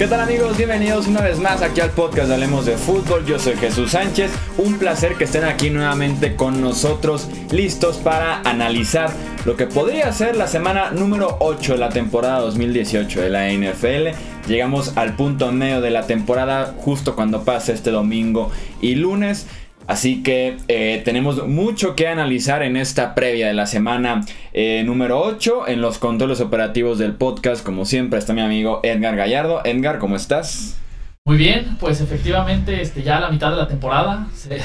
¿Qué 0.00 0.06
tal 0.06 0.20
amigos? 0.20 0.56
Bienvenidos 0.56 1.08
una 1.08 1.20
vez 1.20 1.38
más 1.38 1.60
aquí 1.60 1.82
al 1.82 1.90
podcast 1.90 2.28
de 2.28 2.32
Hablemos 2.32 2.64
de 2.64 2.78
Fútbol. 2.78 3.26
Yo 3.26 3.38
soy 3.38 3.54
Jesús 3.56 3.90
Sánchez. 3.90 4.32
Un 4.56 4.78
placer 4.78 5.16
que 5.16 5.24
estén 5.24 5.44
aquí 5.44 5.68
nuevamente 5.68 6.36
con 6.36 6.62
nosotros, 6.62 7.28
listos 7.50 7.98
para 7.98 8.40
analizar 8.40 9.12
lo 9.44 9.58
que 9.58 9.66
podría 9.66 10.10
ser 10.14 10.36
la 10.36 10.46
semana 10.46 10.90
número 10.90 11.36
8 11.40 11.72
de 11.74 11.78
la 11.78 11.90
temporada 11.90 12.40
2018 12.40 13.20
de 13.20 13.28
la 13.28 13.52
NFL. 13.52 14.48
Llegamos 14.48 14.96
al 14.96 15.16
punto 15.16 15.52
medio 15.52 15.82
de 15.82 15.90
la 15.90 16.06
temporada 16.06 16.74
justo 16.78 17.14
cuando 17.14 17.44
pasa 17.44 17.74
este 17.74 17.90
domingo 17.90 18.50
y 18.80 18.94
lunes. 18.94 19.48
Así 19.86 20.22
que 20.22 20.56
eh, 20.68 21.02
tenemos 21.04 21.46
mucho 21.48 21.96
que 21.96 22.06
analizar 22.06 22.62
en 22.62 22.76
esta 22.76 23.14
previa 23.14 23.48
de 23.48 23.54
la 23.54 23.66
semana 23.66 24.24
eh, 24.52 24.82
número 24.84 25.20
8 25.20 25.68
en 25.68 25.80
los 25.80 25.98
controles 25.98 26.40
operativos 26.40 26.98
del 26.98 27.14
podcast. 27.14 27.64
Como 27.64 27.84
siempre 27.84 28.18
está 28.18 28.32
mi 28.32 28.40
amigo 28.40 28.80
Edgar 28.82 29.16
Gallardo. 29.16 29.62
Edgar, 29.64 29.98
¿cómo 29.98 30.16
estás? 30.16 30.78
Muy 31.26 31.36
bien, 31.36 31.76
pues 31.78 32.00
efectivamente 32.00 32.80
este, 32.80 33.02
ya 33.02 33.20
la 33.20 33.30
mitad 33.30 33.50
de 33.50 33.56
la 33.56 33.68
temporada 33.68 34.28
se, 34.32 34.60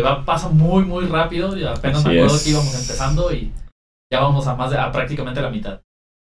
va, 0.00 0.24
pasa 0.24 0.48
muy 0.48 0.84
muy 0.84 1.06
rápido. 1.06 1.56
Y 1.56 1.64
apenas 1.64 2.04
me 2.04 2.18
acuerdo 2.18 2.42
que 2.42 2.50
íbamos 2.50 2.74
empezando 2.74 3.32
y 3.32 3.52
ya 4.12 4.20
vamos 4.20 4.46
a 4.46 4.54
más 4.54 4.70
de, 4.70 4.78
a 4.78 4.90
prácticamente 4.90 5.40
la 5.40 5.50
mitad. 5.50 5.80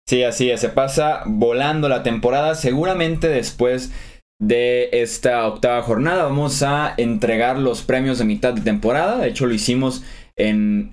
Sí, 0.08 0.22
así 0.22 0.50
es, 0.50 0.60
se 0.60 0.68
pasa 0.68 1.22
volando 1.26 1.88
la 1.88 2.02
temporada. 2.02 2.54
Seguramente 2.54 3.28
después 3.28 3.92
de 4.38 4.90
esta 4.92 5.46
octava 5.46 5.80
jornada 5.82 6.24
vamos 6.24 6.62
a 6.62 6.92
entregar 6.98 7.58
los 7.58 7.82
premios 7.82 8.18
de 8.18 8.24
mitad 8.24 8.52
de 8.52 8.60
temporada. 8.60 9.18
De 9.18 9.28
hecho, 9.28 9.46
lo 9.46 9.54
hicimos 9.54 10.04
en 10.38 10.90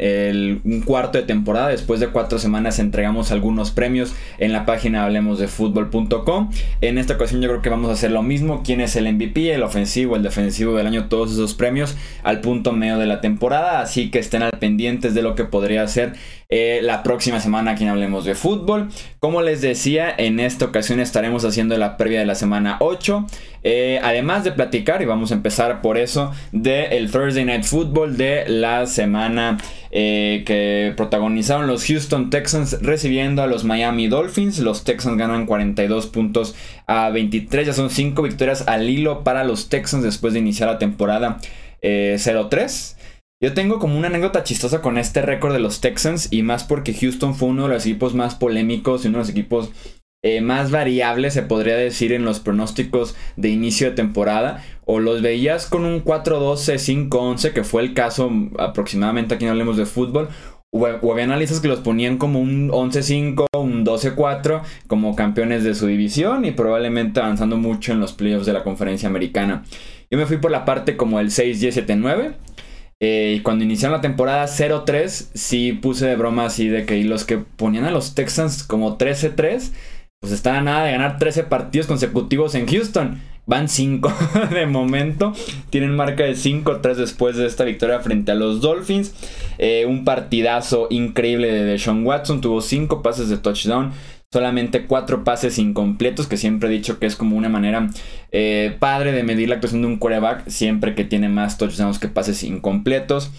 un 0.64 0.82
cuarto 0.82 1.18
de 1.18 1.26
temporada. 1.26 1.68
Después 1.68 2.00
de 2.00 2.08
cuatro 2.08 2.40
semanas 2.40 2.80
entregamos 2.80 3.32
algunos 3.32 3.72
premios 3.72 4.16
en 4.38 4.54
la 4.54 4.66
página 4.66 5.04
hablemosdefutbol.com. 5.04 6.52
En 6.80 6.98
esta 6.98 7.16
ocasión 7.16 7.42
yo 7.42 7.50
creo 7.50 7.62
que 7.62 7.70
vamos 7.70 7.90
a 7.90 7.94
hacer 7.94 8.12
lo 8.12 8.24
mismo. 8.24 8.64
¿Quién 8.64 8.80
es 8.80 8.96
el 8.96 9.12
MVP, 9.12 9.54
el 9.54 9.64
ofensivo, 9.64 10.16
el 10.16 10.24
defensivo 10.24 10.76
del 10.76 10.88
año? 10.88 11.10
Todos 11.10 11.34
esos 11.34 11.54
premios 11.54 11.98
al 12.24 12.40
punto 12.40 12.72
medio 12.72 12.98
de 12.98 13.06
la 13.06 13.20
temporada. 13.20 13.82
Así 13.82 14.10
que 14.10 14.20
estén 14.20 14.44
al 14.44 14.52
pendientes 14.52 15.14
de 15.14 15.22
lo 15.22 15.36
que 15.36 15.44
podría 15.44 15.86
ser 15.88 16.14
eh, 16.56 16.84
la 16.84 17.02
próxima 17.02 17.40
semana 17.40 17.72
aquí 17.72 17.84
en 17.84 17.90
Hablemos 17.90 18.26
de 18.26 18.36
Fútbol. 18.36 18.90
Como 19.18 19.42
les 19.42 19.62
decía, 19.62 20.14
en 20.16 20.40
esta 20.40 20.66
ocasión 20.66 21.00
estaremos 21.00 21.44
haciendo 21.46 21.76
la 21.80 21.98
previa 21.98 22.20
de 22.20 22.28
la 22.28 22.36
semana 22.36 22.78
8. 22.80 23.26
Eh, 23.64 24.00
además 24.04 24.44
de 24.44 24.52
platicar, 24.52 25.02
y 25.02 25.06
vamos 25.06 25.32
a 25.32 25.34
empezar 25.34 25.82
por 25.82 25.98
eso, 25.98 26.32
del 26.52 27.10
Thursday 27.10 27.44
Night 27.44 27.64
Football 27.64 28.18
de 28.18 28.48
la 28.48 28.86
semana 28.86 29.58
eh, 29.90 30.44
que 30.46 30.94
protagonizaron 30.96 31.66
los 31.66 31.88
Houston 31.88 32.30
Texans 32.30 32.78
recibiendo 32.84 33.42
a 33.42 33.48
los 33.48 33.64
Miami 33.64 34.08
Dolphins. 34.08 34.60
Los 34.60 34.84
Texans 34.84 35.18
ganan 35.18 35.48
42 35.48 36.06
puntos 36.06 36.54
a 36.86 37.10
23, 37.10 37.66
ya 37.66 37.74
son 37.74 37.90
5 37.90 38.22
victorias 38.22 38.68
al 38.68 38.88
hilo 38.88 39.24
para 39.24 39.44
los 39.44 39.70
Texans 39.70 40.04
después 40.04 40.34
de 40.34 40.40
iniciar 40.42 40.70
la 40.70 40.78
temporada 40.78 41.40
0-3. 41.82 42.96
Yo 43.44 43.54
tengo 43.54 43.78
como 43.78 43.98
una 43.98 44.08
anécdota 44.08 44.46
chistosa 44.46 44.82
con 44.82 44.98
este 44.98 45.22
récord 45.22 45.52
de 45.52 45.60
los 45.60 45.82
Texans 45.82 46.30
y 46.32 46.44
más 46.44 46.64
porque 46.64 46.94
Houston 46.94 47.36
fue 47.36 47.50
uno 47.50 47.64
de 47.64 47.74
los 47.74 47.86
equipos 47.86 48.16
más 48.16 48.36
polémicos 48.36 49.04
y 49.04 49.10
uno 49.10 49.18
de 49.18 49.24
los 49.24 49.30
equipos 49.30 49.70
eh, 50.24 50.40
más 50.40 50.72
variables, 50.72 51.34
se 51.34 51.42
podría 51.42 51.76
decir, 51.76 52.14
en 52.14 52.24
los 52.24 52.40
pronósticos 52.40 53.18
de 53.36 53.50
inicio 53.50 53.90
de 53.90 53.98
temporada. 53.98 54.64
O 54.86 55.02
los 55.02 55.22
veías 55.22 55.66
con 55.66 55.84
un 55.84 56.06
4-12, 56.06 57.10
5-11, 57.10 57.52
que 57.52 57.66
fue 57.66 57.82
el 57.82 57.94
caso 57.94 58.32
aproximadamente 58.58 59.36
aquí 59.36 59.44
no 59.44 59.52
hablemos 59.52 59.76
de 59.76 59.88
fútbol. 59.88 60.30
O, 60.72 60.88
había 60.88 61.26
analistas 61.26 61.60
que 61.60 61.68
los 61.68 61.82
ponían 61.82 62.18
como 62.18 62.40
un 62.40 62.70
11-5, 62.70 63.48
un 63.58 63.86
12-4, 63.86 64.62
como 64.88 65.18
campeones 65.18 65.66
de 65.66 65.76
su 65.76 65.88
división 65.88 66.46
y 66.46 66.52
probablemente 66.52 67.20
avanzando 67.20 67.58
mucho 67.58 67.92
en 67.92 68.00
los 68.00 68.14
playoffs 68.14 68.46
de 68.46 68.54
la 68.54 68.64
conferencia 68.64 69.10
americana. 69.10 69.66
Yo 70.10 70.18
me 70.18 70.28
fui 70.28 70.38
por 70.38 70.50
la 70.50 70.64
parte 70.64 70.96
como 70.96 71.20
el 71.20 71.30
6-10-7-9. 71.30 72.36
Eh, 73.00 73.36
y 73.38 73.42
cuando 73.42 73.64
iniciaron 73.64 73.98
la 73.98 74.02
temporada 74.02 74.46
0-3, 74.46 75.32
sí 75.34 75.74
puse 75.74 76.06
de 76.08 76.16
broma 76.16 76.46
así 76.46 76.68
de 76.68 76.86
que 76.86 77.04
los 77.04 77.26
que 77.26 77.38
ponían 77.38 77.86
a 77.86 77.92
los 77.92 78.16
Texans 78.16 78.64
como 78.64 78.98
13-3, 78.98 79.72
pues 80.20 80.34
estaban 80.34 80.68
a 80.68 80.72
nada 80.72 80.86
de 80.86 80.94
ganar 80.94 81.18
13 81.18 81.44
partidos 81.44 81.88
consecutivos 81.88 82.56
en 82.56 82.68
Houston. 82.68 83.22
Van 83.46 83.68
5 83.68 84.14
de 84.54 84.66
momento. 84.66 85.34
Tienen 85.70 85.98
marca 85.98 86.24
de 86.24 86.32
5-3 86.32 86.96
después 86.96 87.36
de 87.36 87.46
esta 87.46 87.66
victoria 87.66 88.00
frente 88.00 88.32
a 88.32 88.36
los 88.36 88.62
Dolphins. 88.62 89.14
Eh, 89.58 89.86
un 89.86 90.06
partidazo 90.06 90.88
increíble 90.90 91.52
de 91.52 91.66
Deshaun 91.66 92.06
Watson. 92.06 92.40
Tuvo 92.40 92.62
5 92.62 93.02
pases 93.02 93.28
de 93.28 93.38
touchdown 93.38 93.92
solamente 94.34 94.88
cuatro 94.88 95.24
pases 95.24 95.60
incompletos, 95.60 96.26
que 96.26 96.38
siempre 96.38 96.68
he 96.68 96.72
dicho 96.72 96.98
que 96.98 97.06
es 97.06 97.16
como 97.16 97.38
una 97.38 97.50
manera 97.50 97.88
eh, 98.34 98.76
padre 98.80 99.12
de 99.12 99.24
medir 99.24 99.48
la 99.48 99.56
actuación 99.56 99.84
de 99.84 99.88
un 99.88 99.98
quarterback, 99.98 100.48
siempre 100.48 100.96
que 100.96 101.06
tiene 101.06 101.30
más 101.30 101.58
touchdowns 101.58 102.00
que 102.00 102.08
pases 102.08 102.44
incompletos. 102.44 103.32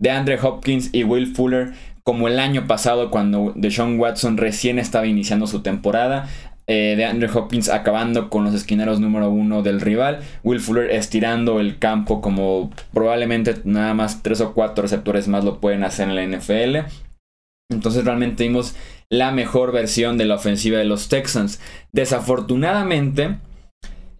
De 0.00 0.10
Andre 0.10 0.38
Hopkins 0.42 0.88
y 0.92 1.04
Will 1.04 1.26
Fuller, 1.26 1.74
como 2.04 2.26
el 2.26 2.40
año 2.40 2.66
pasado 2.66 3.10
cuando 3.10 3.52
Deshaun 3.54 4.00
Watson 4.00 4.38
recién 4.38 4.78
estaba 4.78 5.06
iniciando 5.06 5.46
su 5.46 5.60
temporada. 5.60 6.26
Eh, 6.66 6.94
de 6.96 7.04
Andre 7.04 7.28
Hopkins 7.34 7.68
acabando 7.68 8.30
con 8.30 8.44
los 8.44 8.54
esquineros 8.54 8.98
número 8.98 9.28
uno 9.28 9.62
del 9.62 9.80
rival. 9.80 10.20
Will 10.42 10.60
Fuller 10.60 10.90
estirando 10.90 11.60
el 11.60 11.78
campo 11.78 12.20
como 12.20 12.70
probablemente 12.94 13.56
nada 13.64 13.92
más 13.92 14.22
tres 14.22 14.40
o 14.40 14.54
cuatro 14.54 14.82
receptores 14.82 15.28
más 15.28 15.44
lo 15.44 15.60
pueden 15.60 15.84
hacer 15.84 16.08
en 16.08 16.14
la 16.14 16.38
NFL. 16.38 16.88
Entonces 17.70 18.04
realmente 18.04 18.44
vimos 18.44 18.76
la 19.10 19.32
mejor 19.32 19.72
versión 19.72 20.16
de 20.16 20.26
la 20.26 20.36
ofensiva 20.36 20.78
de 20.78 20.84
los 20.84 21.08
Texans. 21.08 21.60
Desafortunadamente, 21.92 23.36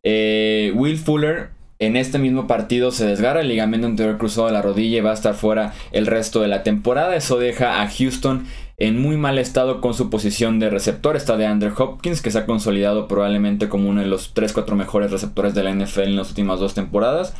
eh, 0.03 0.73
Will 0.75 0.99
Fuller 0.99 1.51
en 1.81 1.97
este 1.97 2.19
mismo 2.19 2.47
partido 2.47 2.91
se 2.91 3.07
desgarra 3.07 3.41
el 3.41 3.49
ligamento 3.49 3.87
anterior 3.87 4.19
cruzado 4.19 4.47
de 4.47 4.53
la 4.53 4.61
rodilla 4.61 4.99
y 4.99 5.01
va 5.01 5.13
a 5.13 5.15
estar 5.15 5.35
fuera 5.35 5.73
el 5.93 6.07
resto 6.07 6.43
de 6.43 6.49
la 6.49 6.63
temporada. 6.63 7.17
Eso 7.17 7.39
deja 7.39 7.81
a 7.81 7.89
Houston 7.89 8.47
en 8.77 9.01
muy 9.01 9.17
mal 9.17 9.39
estado 9.39 9.81
con 9.81 9.95
su 9.95 10.11
posición 10.11 10.59
de 10.59 10.69
receptor. 10.69 11.17
Está 11.17 11.39
de 11.39 11.47
Andrew 11.47 11.73
Hopkins, 11.77 12.21
que 12.21 12.31
se 12.31 12.39
ha 12.39 12.45
consolidado 12.45 13.09
probablemente 13.09 13.71
como 13.71 13.89
uno 13.89 14.03
de 14.03 14.07
los 14.07 14.35
3-4 14.35 14.75
mejores 14.75 15.11
receptores 15.11 15.55
de 15.55 15.65
la 15.65 15.75
NFL 15.75 16.03
en 16.03 16.17
las 16.17 16.29
últimas 16.29 16.61
dos 16.61 16.75
temporadas. 16.75 17.35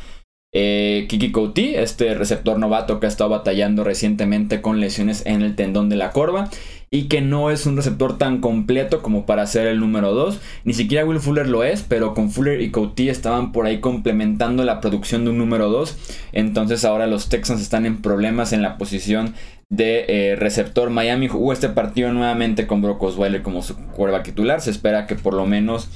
Eh, 0.53 1.05
Kiki 1.07 1.31
Couti, 1.31 1.75
este 1.75 2.13
receptor 2.15 2.57
novato 2.57 2.99
que 2.99 3.05
ha 3.05 3.09
estado 3.09 3.29
batallando 3.29 3.83
recientemente 3.83 4.61
con 4.61 4.79
lesiones 4.79 5.25
en 5.25 5.43
el 5.43 5.55
tendón 5.55 5.87
de 5.87 5.95
la 5.95 6.09
corva 6.11 6.49
y 6.93 7.03
que 7.03 7.21
no 7.21 7.49
es 7.51 7.65
un 7.65 7.77
receptor 7.77 8.17
tan 8.17 8.41
completo 8.41 9.01
como 9.01 9.25
para 9.25 9.47
ser 9.47 9.65
el 9.67 9.79
número 9.79 10.13
2. 10.13 10.41
Ni 10.65 10.73
siquiera 10.73 11.05
Will 11.05 11.21
Fuller 11.21 11.47
lo 11.47 11.63
es, 11.63 11.83
pero 11.83 12.13
con 12.13 12.31
Fuller 12.31 12.59
y 12.59 12.69
Couty 12.69 13.07
estaban 13.07 13.53
por 13.53 13.65
ahí 13.65 13.79
complementando 13.79 14.65
la 14.65 14.81
producción 14.81 15.23
de 15.23 15.31
un 15.31 15.37
número 15.37 15.69
2. 15.69 16.19
Entonces 16.33 16.83
ahora 16.83 17.07
los 17.07 17.29
Texans 17.29 17.61
están 17.61 17.85
en 17.85 18.01
problemas 18.01 18.51
en 18.51 18.61
la 18.61 18.77
posición 18.77 19.33
de 19.69 20.03
eh, 20.09 20.35
receptor. 20.35 20.89
Miami 20.89 21.29
jugó 21.29 21.53
este 21.53 21.69
partido 21.69 22.11
nuevamente 22.11 22.67
con 22.67 22.81
Brock 22.81 23.01
Osweiler 23.01 23.41
como 23.41 23.61
su 23.61 23.77
cuerva 23.77 24.21
titular. 24.21 24.59
Se 24.59 24.69
espera 24.69 25.07
que 25.07 25.15
por 25.15 25.33
lo 25.33 25.45
menos 25.45 25.87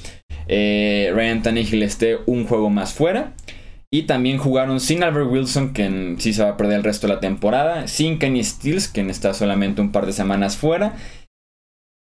eh, 0.47 1.11
Ryan 1.13 1.43
Tannehill 1.43 1.83
esté 1.83 2.19
un 2.25 2.45
juego 2.45 2.69
más 2.69 2.93
fuera. 2.93 3.33
Y 3.91 4.03
también 4.03 4.37
jugaron 4.37 4.79
sin 4.79 5.03
Albert 5.03 5.29
Wilson, 5.29 5.69
quien 5.69 6.17
sí 6.19 6.33
se 6.33 6.43
va 6.43 6.51
a 6.51 6.57
perder 6.57 6.77
el 6.77 6.83
resto 6.83 7.07
de 7.07 7.13
la 7.13 7.19
temporada. 7.19 7.87
Sin 7.87 8.19
Kenny 8.19 8.43
Stills, 8.43 8.87
quien 8.87 9.09
está 9.09 9.33
solamente 9.33 9.81
un 9.81 9.91
par 9.91 10.05
de 10.05 10.13
semanas 10.13 10.57
fuera. 10.57 10.95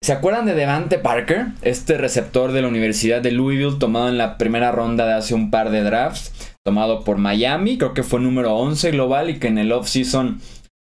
¿Se 0.02 0.12
acuerdan 0.12 0.46
de 0.46 0.54
Devante 0.54 0.98
Parker? 0.98 1.48
Este 1.62 1.98
receptor 1.98 2.52
de 2.52 2.62
la 2.62 2.68
Universidad 2.68 3.20
de 3.20 3.32
Louisville, 3.32 3.78
tomado 3.78 4.08
en 4.08 4.16
la 4.16 4.38
primera 4.38 4.70
ronda 4.70 5.06
de 5.06 5.14
hace 5.14 5.34
un 5.34 5.50
par 5.50 5.70
de 5.70 5.82
drafts, 5.82 6.56
tomado 6.64 7.02
por 7.02 7.18
Miami, 7.18 7.78
creo 7.78 7.94
que 7.94 8.04
fue 8.04 8.20
número 8.20 8.54
11 8.56 8.92
global 8.92 9.28
y 9.28 9.38
que 9.38 9.48
en 9.48 9.58
el 9.58 9.72
offseason 9.72 10.40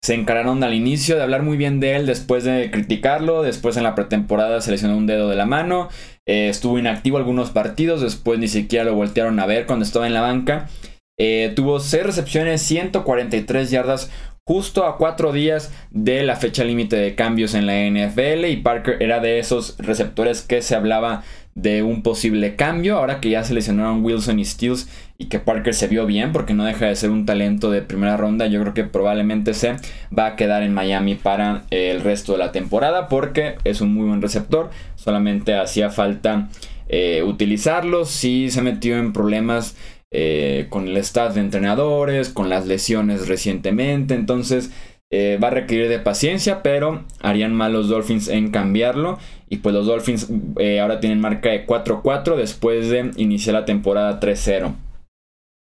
se 0.05 0.15
encararon 0.15 0.65
al 0.65 0.75
inicio 0.75 1.15
de 1.15 1.23
hablar 1.23 1.45
muy 1.45 1.57
bien 1.57 1.79
de 1.79 1.95
él 1.95 2.07
después 2.07 2.43
de 2.43 2.73
criticarlo. 2.73 3.43
Después 3.43 3.77
en 3.77 3.85
la 3.85 3.95
pretemporada 3.95 4.61
se 4.61 4.73
lesionó 4.73 4.97
un 4.97 5.07
dedo 5.07 5.29
de 5.29 5.37
la 5.37 5.47
mano. 5.47 5.91
Eh, 6.27 6.49
estuvo 6.49 6.79
inactivo 6.79 7.17
algunos 7.19 7.51
partidos. 7.51 8.01
Después 8.01 8.39
ni 8.39 8.49
siquiera 8.49 8.85
lo 8.85 8.95
voltearon 8.95 9.39
a 9.41 9.47
ver 9.47 9.67
cuando 9.67 9.85
estaba 9.85 10.07
en 10.07 10.15
la 10.15 10.21
banca. 10.21 10.69
Eh, 11.19 11.53
tuvo 11.55 11.81
6 11.81 12.03
recepciones, 12.03 12.63
143 12.63 13.71
yardas, 13.71 14.11
justo 14.45 14.87
a 14.87 14.97
4 14.97 15.33
días 15.33 15.73
de 15.91 16.23
la 16.23 16.37
fecha 16.37 16.65
límite 16.65 16.97
de 16.97 17.15
cambios 17.15 17.55
en 17.55 17.67
la 17.67 17.87
NFL. 17.87 18.47
Y 18.47 18.57
Parker 18.57 19.03
era 19.03 19.21
de 19.21 19.39
esos 19.39 19.77
receptores 19.79 20.43
que 20.43 20.63
se 20.63 20.75
hablaba 20.75 21.23
de 21.55 21.83
un 21.83 22.03
posible 22.03 22.57
cambio. 22.57 22.97
Ahora 22.97 23.21
que 23.21 23.31
ya 23.31 23.45
se 23.45 23.55
lesionaron 23.55 24.05
Wilson 24.05 24.39
y 24.39 24.45
Steels 24.45 24.89
y 25.19 25.27
que 25.27 25.39
Parker 25.39 25.75
se 25.75 25.87
vio 25.87 26.07
bien 26.07 26.33
porque 26.33 26.55
no 26.55 26.65
deja 26.65 26.87
de 26.87 26.97
ser 26.97 27.11
un 27.11 27.27
talento 27.27 27.71
de 27.71 27.83
primera 27.83 28.17
ronda, 28.17 28.47
yo 28.47 28.61
creo 28.61 28.75
que 28.75 28.85
probablemente 28.85 29.55
se 29.55 29.77
va 30.17 30.27
a 30.27 30.37
quedar 30.37 30.63
en 30.63 30.75
Miami 30.75 31.15
para 31.15 31.65
el 31.71 32.01
resto 32.01 32.33
de 32.33 32.39
la 32.39 32.53
temporada 32.53 33.09
porque 33.09 33.57
es 33.65 33.81
un 33.81 33.95
muy 33.95 34.07
buen 34.07 34.23
receptor. 34.23 34.71
Solamente 35.03 35.55
hacía 35.55 35.91
falta 35.91 36.49
eh, 36.89 37.23
utilizarlo. 37.25 38.05
Si 38.05 38.51
se 38.51 38.63
metió 38.63 38.97
en 38.99 39.13
problemas 39.13 39.77
eh, 40.11 40.67
con 40.69 40.87
el 40.89 40.97
staff 40.99 41.35
de 41.35 41.41
entrenadores, 41.41 42.29
con 42.29 42.49
las 42.49 42.67
lesiones 42.67 43.29
recientemente. 43.29 44.15
Entonces 44.15 44.71
Eh, 45.15 45.39
va 45.39 45.49
a 45.49 45.51
requerir 45.51 45.91
de 45.91 45.99
paciencia, 45.99 46.63
pero 46.63 47.05
harían 47.21 47.55
mal 47.55 47.75
los 47.75 47.89
Dolphins 47.89 48.29
en 48.29 48.51
cambiarlo. 48.51 49.19
Y 49.51 49.59
pues 49.59 49.75
los 49.75 49.87
Dolphins 49.87 50.29
eh, 50.59 50.81
ahora 50.81 51.01
tienen 51.01 51.21
marca 51.21 51.51
de 51.51 51.67
4-4 51.67 52.35
después 52.37 52.89
de 52.89 53.11
iniciar 53.17 53.53
la 53.53 53.67
temporada 53.67 54.21
3-0. 54.21 54.73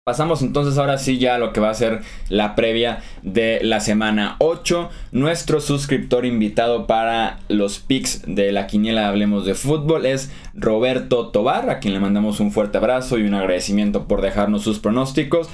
Pasamos 0.10 0.42
entonces 0.42 0.80
ahora 0.80 0.98
sí 0.98 1.20
ya 1.20 1.36
a 1.36 1.38
lo 1.38 1.54
que 1.54 1.60
va 1.60 1.70
a 1.70 1.74
ser 1.76 2.02
la 2.30 2.56
previa 2.56 3.04
de 3.22 3.60
la 3.62 3.80
semana 3.80 4.38
8. 4.40 4.90
Nuestro 5.12 5.62
suscriptor 5.62 6.26
invitado 6.26 6.88
para 6.88 7.42
los 7.48 7.78
picks 7.78 8.24
de 8.26 8.52
la 8.52 8.66
quiniela 8.66 9.08
Hablemos 9.08 9.46
de 9.46 9.54
Fútbol 9.54 10.08
es 10.08 10.32
Roberto 10.56 11.28
Tobar, 11.28 11.70
a 11.70 11.78
quien 11.78 11.94
le 11.94 12.00
mandamos 12.00 12.40
un 12.40 12.52
fuerte 12.52 12.80
abrazo 12.80 13.20
y 13.20 13.22
un 13.22 13.36
agradecimiento 13.36 14.08
por 14.08 14.22
dejarnos 14.22 14.64
sus 14.64 14.80
pronósticos. 14.80 15.48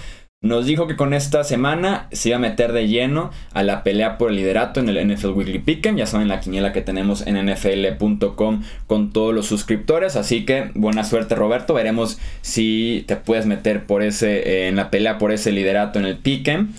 Nos 0.45 0.67
dijo 0.67 0.85
que 0.85 0.95
con 0.95 1.15
esta 1.15 1.43
semana 1.43 2.07
se 2.11 2.29
iba 2.29 2.35
a 2.35 2.39
meter 2.39 2.71
de 2.71 2.87
lleno 2.87 3.31
a 3.51 3.63
la 3.63 3.81
pelea 3.81 4.19
por 4.19 4.29
el 4.29 4.35
liderato 4.35 4.79
en 4.79 4.87
el 4.89 5.07
NFL 5.07 5.31
Weekly 5.31 5.57
Pick'em. 5.57 5.97
Ya 5.97 6.05
saben 6.05 6.27
la 6.27 6.39
quiniela 6.39 6.71
que 6.71 6.81
tenemos 6.81 7.25
en 7.25 7.43
nfl.com 7.43 8.61
con 8.85 9.11
todos 9.11 9.33
los 9.33 9.47
suscriptores. 9.47 10.15
Así 10.15 10.45
que 10.45 10.69
buena 10.75 11.03
suerte 11.03 11.33
Roberto. 11.33 11.73
Veremos 11.73 12.19
si 12.41 13.05
te 13.07 13.15
puedes 13.15 13.47
meter 13.47 13.87
por 13.87 14.03
ese, 14.03 14.37
eh, 14.37 14.67
en 14.67 14.75
la 14.75 14.91
pelea 14.91 15.17
por 15.17 15.31
ese 15.31 15.51
liderato 15.51 15.97
en 15.97 16.05
el 16.05 16.19
Pick'em. 16.19 16.73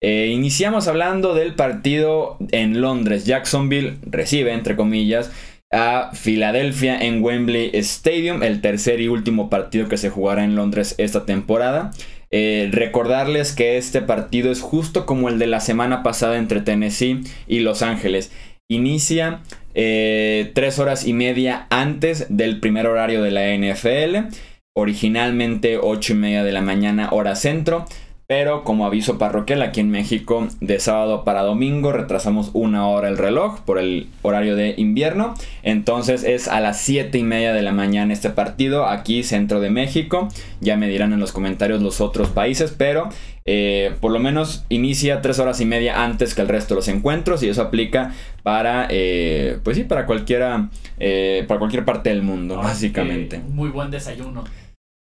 Eh, 0.00 0.32
iniciamos 0.34 0.88
hablando 0.88 1.32
del 1.32 1.54
partido 1.54 2.38
en 2.50 2.80
Londres. 2.80 3.24
Jacksonville 3.24 3.98
recibe, 4.04 4.52
entre 4.52 4.74
comillas, 4.74 5.30
a 5.70 6.10
Filadelfia 6.12 6.98
en 6.98 7.22
Wembley 7.22 7.70
Stadium, 7.74 8.42
el 8.42 8.60
tercer 8.60 9.00
y 9.00 9.06
último 9.06 9.48
partido 9.48 9.88
que 9.88 9.96
se 9.96 10.10
jugará 10.10 10.42
en 10.42 10.56
Londres 10.56 10.96
esta 10.98 11.24
temporada. 11.24 11.92
Eh, 12.32 12.70
recordarles 12.72 13.52
que 13.52 13.76
este 13.76 14.00
partido 14.00 14.50
es 14.50 14.62
justo 14.62 15.04
como 15.04 15.28
el 15.28 15.38
de 15.38 15.46
la 15.46 15.60
semana 15.60 16.02
pasada 16.02 16.38
entre 16.38 16.62
Tennessee 16.62 17.20
y 17.46 17.60
Los 17.60 17.82
Ángeles. 17.82 18.32
Inicia 18.70 19.42
eh, 19.74 20.50
tres 20.54 20.78
horas 20.78 21.06
y 21.06 21.12
media 21.12 21.66
antes 21.68 22.26
del 22.30 22.58
primer 22.58 22.86
horario 22.86 23.22
de 23.22 23.30
la 23.30 23.54
NFL. 23.54 24.34
Originalmente 24.74 25.76
8 25.76 26.14
y 26.14 26.16
media 26.16 26.44
de 26.44 26.52
la 26.52 26.62
mañana 26.62 27.10
hora 27.12 27.36
centro. 27.36 27.84
Pero 28.32 28.64
como 28.64 28.86
aviso 28.86 29.18
parroquial, 29.18 29.60
aquí 29.60 29.80
en 29.80 29.90
México 29.90 30.48
de 30.62 30.80
sábado 30.80 31.22
para 31.22 31.42
domingo 31.42 31.92
retrasamos 31.92 32.48
una 32.54 32.88
hora 32.88 33.08
el 33.08 33.18
reloj 33.18 33.60
por 33.60 33.78
el 33.78 34.08
horario 34.22 34.56
de 34.56 34.72
invierno. 34.78 35.34
Entonces 35.62 36.24
es 36.24 36.48
a 36.48 36.60
las 36.60 36.80
7 36.80 37.18
y 37.18 37.24
media 37.24 37.52
de 37.52 37.60
la 37.60 37.72
mañana 37.72 38.10
este 38.10 38.30
partido 38.30 38.86
aquí 38.86 39.22
centro 39.22 39.60
de 39.60 39.68
México. 39.68 40.28
Ya 40.62 40.78
me 40.78 40.88
dirán 40.88 41.12
en 41.12 41.20
los 41.20 41.30
comentarios 41.30 41.82
los 41.82 42.00
otros 42.00 42.30
países, 42.30 42.74
pero 42.74 43.10
eh, 43.44 43.96
por 44.00 44.10
lo 44.10 44.18
menos 44.18 44.64
inicia 44.70 45.20
tres 45.20 45.38
horas 45.38 45.60
y 45.60 45.66
media 45.66 46.02
antes 46.02 46.34
que 46.34 46.40
el 46.40 46.48
resto 46.48 46.72
de 46.72 46.76
los 46.76 46.88
encuentros 46.88 47.42
y 47.42 47.50
eso 47.50 47.60
aplica 47.60 48.12
para, 48.42 48.86
eh, 48.88 49.58
pues 49.62 49.76
sí, 49.76 49.84
para 49.84 50.06
cualquiera, 50.06 50.70
eh, 50.98 51.44
para 51.46 51.58
cualquier 51.58 51.84
parte 51.84 52.08
del 52.08 52.22
mundo, 52.22 52.56
básicamente. 52.56 53.40
Muy 53.40 53.68
buen 53.68 53.90
desayuno. 53.90 54.44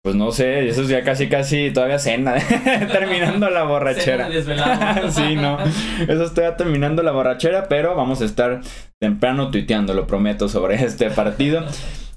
Pues 0.04 0.18
no 0.18 0.34
sé, 0.34 0.68
eso 0.68 0.82
es 0.82 0.90
ya 0.90 1.02
casi 1.02 1.30
casi 1.30 1.72
todavía 1.72 1.98
cena, 1.98 2.36
terminando 2.92 3.50
la 3.50 3.64
borrachera. 3.64 4.30
sí, 5.12 5.36
no. 5.38 5.58
Eso 6.02 6.26
estoy 6.26 6.44
terminando 6.58 7.04
la 7.04 7.14
borrachera, 7.14 7.70
pero 7.70 7.96
vamos 7.96 8.22
a 8.22 8.26
estar 8.26 8.60
temprano 9.00 9.50
tuiteando, 9.50 9.94
lo 9.94 10.06
prometo, 10.06 10.50
sobre 10.50 10.84
este 10.84 11.10
partido. 11.10 11.64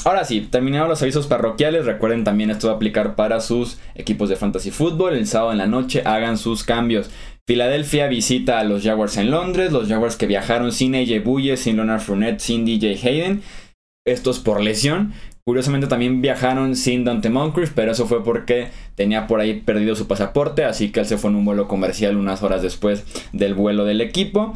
Ahora 0.05 0.25
sí, 0.25 0.41
terminados 0.41 0.89
los 0.89 1.03
avisos 1.03 1.29
parroquiales, 1.29 1.87
recuerden 1.87 2.25
también 2.25 2.51
esto 2.51 2.67
va 2.67 2.73
a 2.73 2.77
aplicar 2.77 3.15
para 3.15 3.39
sus 3.39 3.79
equipos 3.95 4.29
de 4.29 4.37
fantasy 4.37 4.73
fútbol. 4.73 5.15
El 5.15 5.29
sábado 5.29 5.53
en 5.53 5.59
la 5.59 5.67
noche 5.69 6.03
hagan 6.05 6.39
sus 6.39 6.65
cambios. 6.65 7.11
Filadelfia 7.47 8.09
visita 8.09 8.59
a 8.59 8.65
los 8.65 8.83
Jaguars 8.83 9.17
en 9.17 9.31
Londres, 9.31 9.71
los 9.71 9.87
Jaguars 9.87 10.17
que 10.17 10.27
viajaron 10.27 10.73
sin 10.73 10.97
AJ 10.97 11.23
Buye, 11.23 11.57
sin 11.57 11.77
Leonard 11.77 12.01
Fournette, 12.01 12.41
sin 12.41 12.65
DJ 12.65 12.99
Hayden. 13.01 13.43
Estos 14.05 14.41
por 14.41 14.61
lesión. 14.61 15.13
Curiosamente 15.49 15.87
también 15.87 16.23
viajaron 16.23 16.75
sin 16.75 17.05
Dante 17.05 17.31
Moncrief, 17.31 17.71
pero 17.73 17.93
eso 17.93 18.09
fue 18.09 18.25
porque 18.25 18.67
tenía 18.97 19.29
por 19.29 19.39
ahí 19.39 19.61
perdido 19.61 19.95
su 19.95 20.09
pasaporte, 20.09 20.65
así 20.65 20.91
que 20.91 20.99
él 20.99 21.07
se 21.07 21.19
fue 21.19 21.31
en 21.31 21.37
un 21.37 21.45
vuelo 21.45 21.69
comercial 21.69 22.17
unas 22.17 22.43
horas 22.43 22.63
después 22.63 23.05
del 23.33 23.55
vuelo 23.55 23.85
del 23.85 24.01
equipo. 24.01 24.55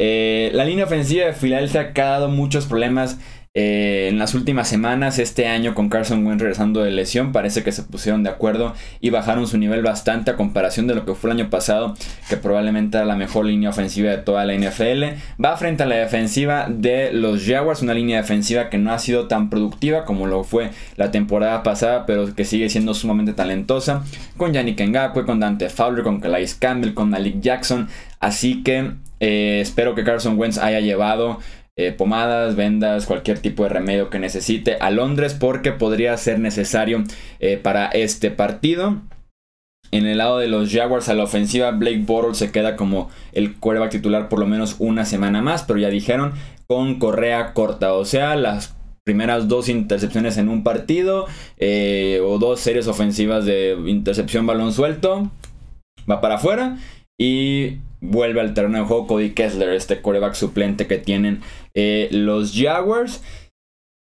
Eh, 0.00 0.50
la 0.52 0.64
línea 0.64 0.86
ofensiva 0.86 1.26
de 1.26 1.32
Filadelfia 1.32 1.92
ha 1.94 2.04
dado 2.04 2.28
muchos 2.28 2.66
problemas 2.66 3.20
eh, 3.54 4.08
en 4.08 4.18
las 4.18 4.34
últimas 4.34 4.66
semanas, 4.66 5.18
este 5.18 5.46
año 5.46 5.74
con 5.74 5.90
Carson 5.90 6.26
Wentz 6.26 6.40
regresando 6.40 6.82
de 6.82 6.90
lesión, 6.90 7.32
parece 7.32 7.62
que 7.62 7.70
se 7.70 7.82
pusieron 7.82 8.22
de 8.22 8.30
acuerdo 8.30 8.72
y 9.02 9.10
bajaron 9.10 9.46
su 9.46 9.58
nivel 9.58 9.82
bastante 9.82 10.30
a 10.30 10.36
comparación 10.36 10.86
de 10.86 10.94
lo 10.94 11.04
que 11.04 11.14
fue 11.14 11.28
el 11.30 11.36
año 11.36 11.50
pasado, 11.50 11.94
que 12.30 12.38
probablemente 12.38 12.96
era 12.96 13.04
la 13.04 13.14
mejor 13.14 13.44
línea 13.44 13.68
ofensiva 13.68 14.10
de 14.10 14.16
toda 14.16 14.46
la 14.46 14.54
NFL. 14.54 15.18
Va 15.42 15.58
frente 15.58 15.82
a 15.82 15.86
la 15.86 15.96
defensiva 15.96 16.66
de 16.70 17.12
los 17.12 17.44
Jaguars, 17.44 17.82
una 17.82 17.92
línea 17.92 18.16
defensiva 18.16 18.70
que 18.70 18.78
no 18.78 18.90
ha 18.90 18.98
sido 18.98 19.28
tan 19.28 19.50
productiva 19.50 20.06
como 20.06 20.26
lo 20.26 20.44
fue 20.44 20.70
la 20.96 21.10
temporada 21.10 21.62
pasada, 21.62 22.06
pero 22.06 22.34
que 22.34 22.46
sigue 22.46 22.70
siendo 22.70 22.94
sumamente 22.94 23.34
talentosa, 23.34 24.02
con 24.38 24.54
Yannick 24.54 24.80
Ngakwe, 24.80 25.26
con 25.26 25.40
Dante 25.40 25.68
Fowler, 25.68 26.04
con 26.04 26.20
Calais 26.20 26.54
Campbell, 26.54 26.94
con 26.94 27.10
Malik 27.10 27.40
Jackson. 27.40 27.88
Así 28.18 28.62
que 28.62 28.92
eh, 29.20 29.60
espero 29.60 29.94
que 29.94 30.04
Carson 30.04 30.38
Wentz 30.38 30.56
haya 30.56 30.80
llevado 30.80 31.38
eh, 31.76 31.92
pomadas, 31.92 32.54
vendas, 32.54 33.06
cualquier 33.06 33.38
tipo 33.38 33.62
de 33.62 33.70
remedio 33.70 34.10
que 34.10 34.18
necesite 34.18 34.76
a 34.76 34.90
Londres 34.90 35.34
porque 35.34 35.72
podría 35.72 36.16
ser 36.18 36.38
necesario 36.38 37.04
eh, 37.40 37.56
para 37.56 37.86
este 37.86 38.30
partido. 38.30 39.00
En 39.90 40.06
el 40.06 40.18
lado 40.18 40.38
de 40.38 40.48
los 40.48 40.72
Jaguars 40.72 41.08
a 41.08 41.14
la 41.14 41.24
ofensiva, 41.24 41.70
Blake 41.70 42.04
Bortles 42.06 42.38
se 42.38 42.50
queda 42.50 42.76
como 42.76 43.10
el 43.32 43.56
quarterback 43.56 43.90
titular 43.90 44.28
por 44.28 44.38
lo 44.38 44.46
menos 44.46 44.76
una 44.78 45.04
semana 45.04 45.42
más, 45.42 45.62
pero 45.62 45.78
ya 45.78 45.88
dijeron 45.88 46.32
con 46.66 46.98
correa 46.98 47.52
corta, 47.52 47.92
o 47.92 48.04
sea, 48.04 48.36
las 48.36 48.74
primeras 49.04 49.48
dos 49.48 49.68
intercepciones 49.68 50.38
en 50.38 50.48
un 50.48 50.62
partido 50.62 51.26
eh, 51.58 52.20
o 52.24 52.38
dos 52.38 52.60
series 52.60 52.86
ofensivas 52.86 53.44
de 53.44 53.76
intercepción 53.86 54.46
balón 54.46 54.72
suelto, 54.72 55.30
va 56.10 56.20
para 56.20 56.36
afuera 56.36 56.78
y 57.18 57.78
vuelve 58.02 58.40
al 58.40 58.52
terreno 58.52 58.78
de 58.78 58.84
juego 58.84 59.06
Cody 59.06 59.30
Kessler, 59.30 59.70
este 59.70 60.02
coreback 60.02 60.34
suplente 60.34 60.86
que 60.86 60.98
tienen 60.98 61.40
eh, 61.72 62.08
los 62.10 62.52
Jaguars. 62.54 63.22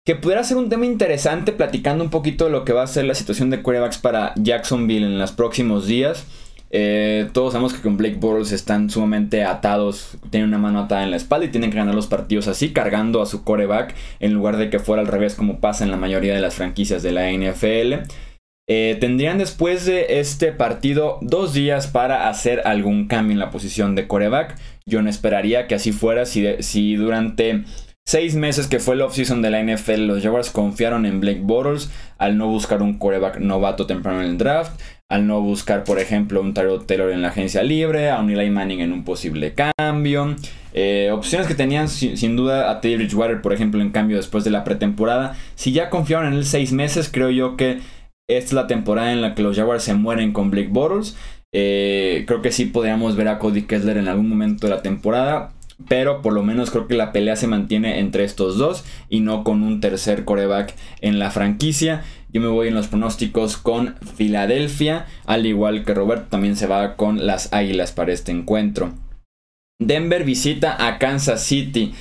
Que 0.03 0.15
pudiera 0.15 0.43
ser 0.43 0.57
un 0.57 0.69
tema 0.69 0.87
interesante 0.87 1.51
platicando 1.51 2.03
un 2.03 2.09
poquito 2.09 2.45
de 2.45 2.51
lo 2.51 2.65
que 2.65 2.73
va 2.73 2.81
a 2.81 2.87
ser 2.87 3.05
la 3.05 3.13
situación 3.13 3.51
de 3.51 3.61
corebacks 3.61 3.99
para 3.99 4.33
Jacksonville 4.35 5.05
en 5.05 5.19
los 5.19 5.31
próximos 5.31 5.85
días. 5.85 6.25
Eh, 6.71 7.29
todos 7.33 7.51
sabemos 7.51 7.73
que 7.73 7.81
con 7.81 7.97
Blake 7.97 8.15
Bortles 8.15 8.53
están 8.53 8.89
sumamente 8.89 9.43
atados, 9.43 10.17
tienen 10.29 10.47
una 10.47 10.57
mano 10.57 10.79
atada 10.79 11.03
en 11.03 11.11
la 11.11 11.17
espalda 11.17 11.45
y 11.45 11.49
tienen 11.49 11.69
que 11.69 11.77
ganar 11.77 11.93
los 11.93 12.07
partidos 12.07 12.47
así, 12.47 12.71
cargando 12.71 13.21
a 13.21 13.25
su 13.25 13.43
coreback 13.43 13.93
en 14.19 14.33
lugar 14.33 14.57
de 14.57 14.69
que 14.69 14.79
fuera 14.79 15.01
al 15.01 15.07
revés 15.07 15.35
como 15.35 15.59
pasa 15.59 15.83
en 15.83 15.91
la 15.91 15.97
mayoría 15.97 16.33
de 16.33 16.41
las 16.41 16.55
franquicias 16.55 17.03
de 17.03 17.11
la 17.11 17.29
NFL. 17.29 18.09
Eh, 18.73 18.95
tendrían 19.01 19.37
después 19.37 19.85
de 19.85 20.21
este 20.21 20.53
partido 20.53 21.17
dos 21.19 21.53
días 21.53 21.87
para 21.87 22.29
hacer 22.29 22.61
algún 22.63 23.09
cambio 23.09 23.33
en 23.33 23.39
la 23.39 23.49
posición 23.49 23.95
de 23.95 24.07
coreback. 24.07 24.57
Yo 24.85 25.01
no 25.01 25.09
esperaría 25.09 25.67
que 25.67 25.75
así 25.75 25.91
fuera 25.91 26.25
si, 26.25 26.95
durante 26.95 27.65
seis 28.05 28.35
meses 28.35 28.67
que 28.67 28.79
fue 28.79 28.95
el 28.95 29.01
offseason 29.01 29.41
de 29.41 29.49
la 29.51 29.61
NFL 29.61 30.07
los 30.07 30.23
Jaguars 30.23 30.51
confiaron 30.51 31.05
en 31.05 31.19
Blake 31.19 31.41
Bortles 31.43 31.91
al 32.17 32.37
no 32.37 32.47
buscar 32.47 32.81
un 32.81 32.97
coreback 32.97 33.39
novato 33.39 33.87
temprano 33.87 34.21
en 34.21 34.29
el 34.29 34.37
draft, 34.37 34.79
al 35.09 35.27
no 35.27 35.41
buscar 35.41 35.83
por 35.83 35.99
ejemplo 35.99 36.39
un 36.39 36.53
Tyrod 36.53 36.85
Taylor 36.85 37.11
en 37.11 37.21
la 37.21 37.27
agencia 37.27 37.63
libre, 37.63 38.09
a 38.09 38.21
un 38.21 38.29
Eli 38.29 38.51
Manning 38.51 38.79
en 38.79 38.93
un 38.93 39.03
posible 39.03 39.53
cambio. 39.53 40.37
Eh, 40.73 41.09
opciones 41.11 41.45
que 41.45 41.55
tenían 41.55 41.89
sin, 41.89 42.37
duda 42.37 42.71
a 42.71 42.79
Teddy 42.79 42.95
Bridgewater 42.95 43.41
por 43.41 43.51
ejemplo 43.51 43.81
en 43.81 43.89
cambio 43.89 44.15
después 44.15 44.45
de 44.45 44.51
la 44.51 44.63
pretemporada. 44.63 45.35
Si 45.55 45.73
ya 45.73 45.89
confiaron 45.89 46.27
en 46.27 46.35
él 46.35 46.45
seis 46.45 46.71
meses 46.71 47.09
creo 47.11 47.31
yo 47.31 47.57
que 47.57 47.81
esta 48.37 48.47
es 48.47 48.53
la 48.53 48.67
temporada 48.67 49.11
en 49.11 49.21
la 49.21 49.35
que 49.35 49.43
los 49.43 49.55
Jaguars 49.55 49.83
se 49.83 49.93
mueren 49.93 50.33
con 50.33 50.51
Blake 50.51 50.69
Bortles. 50.71 51.15
Eh, 51.53 52.23
creo 52.27 52.41
que 52.41 52.51
sí 52.51 52.65
podríamos 52.65 53.15
ver 53.15 53.27
a 53.27 53.39
Cody 53.39 53.63
Kessler 53.63 53.97
en 53.97 54.07
algún 54.07 54.29
momento 54.29 54.67
de 54.67 54.75
la 54.75 54.81
temporada. 54.81 55.51
Pero 55.87 56.21
por 56.21 56.33
lo 56.33 56.43
menos 56.43 56.69
creo 56.69 56.87
que 56.87 56.95
la 56.95 57.11
pelea 57.11 57.35
se 57.35 57.47
mantiene 57.47 57.99
entre 57.99 58.23
estos 58.23 58.57
dos 58.57 58.85
y 59.09 59.21
no 59.21 59.43
con 59.43 59.63
un 59.63 59.79
tercer 59.81 60.25
coreback 60.25 60.75
en 61.01 61.17
la 61.17 61.31
franquicia. 61.31 62.03
Yo 62.31 62.39
me 62.39 62.47
voy 62.47 62.67
en 62.67 62.75
los 62.75 62.87
pronósticos 62.87 63.57
con 63.57 63.95
Filadelfia, 64.15 65.07
al 65.25 65.45
igual 65.45 65.83
que 65.83 65.93
Roberto 65.93 66.27
también 66.29 66.55
se 66.55 66.67
va 66.67 66.95
con 66.95 67.25
las 67.25 67.51
Águilas 67.51 67.91
para 67.91 68.13
este 68.13 68.31
encuentro. 68.31 68.93
Denver 69.79 70.23
visita 70.23 70.87
a 70.87 70.99
Kansas 70.99 71.43
City. 71.43 71.93